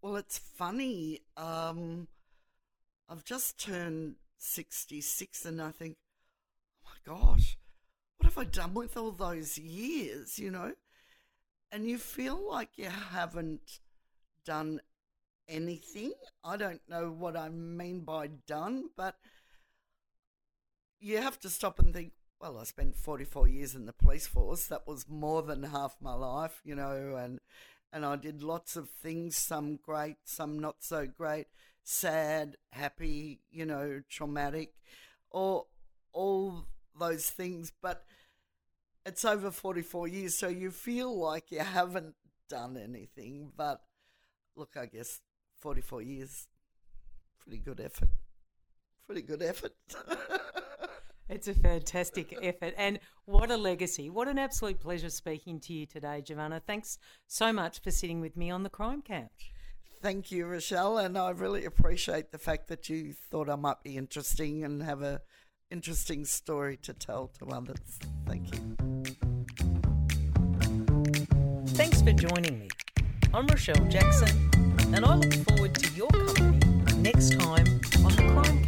Well, 0.02 0.16
it's 0.16 0.38
funny. 0.38 1.20
Um, 1.36 2.08
I've 3.08 3.24
just 3.24 3.60
turned 3.62 4.16
66 4.38 5.44
and 5.44 5.62
I 5.62 5.70
think, 5.70 5.96
oh 6.84 6.88
my 6.88 7.14
gosh, 7.14 7.56
what 8.18 8.32
have 8.32 8.38
I 8.38 8.44
done 8.44 8.74
with 8.74 8.96
all 8.96 9.12
those 9.12 9.58
years, 9.58 10.38
you 10.38 10.50
know? 10.50 10.72
And 11.70 11.88
you 11.88 11.98
feel 11.98 12.36
like 12.48 12.70
you 12.76 12.88
haven't 12.88 13.80
done 14.44 14.80
anything. 15.48 16.12
I 16.44 16.56
don't 16.56 16.80
know 16.88 17.10
what 17.10 17.36
I 17.36 17.48
mean 17.48 18.00
by 18.00 18.28
done, 18.46 18.90
but 18.96 19.16
you 21.00 21.18
have 21.18 21.38
to 21.40 21.50
stop 21.50 21.78
and 21.78 21.92
think, 21.92 22.12
well, 22.40 22.58
I 22.58 22.64
spent 22.64 22.96
44 22.96 23.48
years 23.48 23.74
in 23.74 23.86
the 23.86 23.92
police 23.92 24.26
force. 24.26 24.66
That 24.66 24.86
was 24.86 25.08
more 25.08 25.42
than 25.42 25.62
half 25.62 25.96
my 26.00 26.14
life, 26.14 26.60
you 26.64 26.74
know, 26.74 27.16
and 27.16 27.40
and 27.92 28.04
I 28.04 28.16
did 28.16 28.42
lots 28.42 28.76
of 28.76 28.90
things, 28.90 29.36
some 29.36 29.76
great, 29.76 30.16
some 30.24 30.58
not 30.58 30.76
so 30.80 31.06
great, 31.06 31.46
sad, 31.86 32.56
happy, 32.72 33.40
you 33.50 33.64
know, 33.64 34.02
traumatic, 34.10 34.72
or 35.30 35.66
all 36.12 36.66
those 36.98 37.30
things, 37.30 37.72
but 37.80 38.04
it's 39.04 39.24
over 39.24 39.50
44 39.50 40.08
years, 40.08 40.36
so 40.36 40.48
you 40.48 40.70
feel 40.70 41.16
like 41.16 41.52
you 41.52 41.60
haven't 41.60 42.14
done 42.48 42.76
anything, 42.76 43.52
but 43.56 43.80
look, 44.56 44.76
I 44.76 44.86
guess 44.86 45.20
44 45.60 46.02
years, 46.02 46.48
pretty 47.38 47.58
good 47.58 47.80
effort. 47.80 48.08
Pretty 49.06 49.22
good 49.22 49.42
effort. 49.42 49.72
It's 51.28 51.48
a 51.48 51.54
fantastic 51.54 52.38
effort. 52.40 52.74
And 52.76 53.00
what 53.24 53.50
a 53.50 53.56
legacy. 53.56 54.10
What 54.10 54.28
an 54.28 54.38
absolute 54.38 54.78
pleasure 54.78 55.10
speaking 55.10 55.58
to 55.62 55.72
you 55.72 55.84
today, 55.84 56.22
Giovanna. 56.22 56.62
Thanks 56.64 56.98
so 57.26 57.52
much 57.52 57.80
for 57.80 57.90
sitting 57.90 58.20
with 58.20 58.36
me 58.36 58.48
on 58.48 58.62
the 58.62 58.70
crime 58.70 59.02
couch. 59.02 59.50
Thank 60.06 60.30
you, 60.30 60.46
Rochelle, 60.46 60.98
and 60.98 61.18
I 61.18 61.30
really 61.30 61.64
appreciate 61.64 62.30
the 62.30 62.38
fact 62.38 62.68
that 62.68 62.88
you 62.88 63.12
thought 63.12 63.50
I 63.50 63.56
might 63.56 63.82
be 63.82 63.96
interesting 63.96 64.62
and 64.62 64.80
have 64.84 65.02
a 65.02 65.20
interesting 65.68 66.24
story 66.24 66.76
to 66.82 66.92
tell 66.92 67.32
to 67.40 67.46
others. 67.46 67.98
Thank 68.24 68.54
you. 68.54 68.76
Thanks 71.70 72.02
for 72.02 72.12
joining 72.12 72.60
me. 72.60 72.68
I'm 73.34 73.48
Rochelle 73.48 73.84
Jackson, 73.86 74.28
and 74.94 75.04
I 75.04 75.16
look 75.16 75.34
forward 75.48 75.74
to 75.74 75.92
your 75.94 76.08
company 76.10 76.98
next 76.98 77.32
time 77.40 77.66
on 78.04 78.12
the 78.14 78.30
Crime 78.32 78.64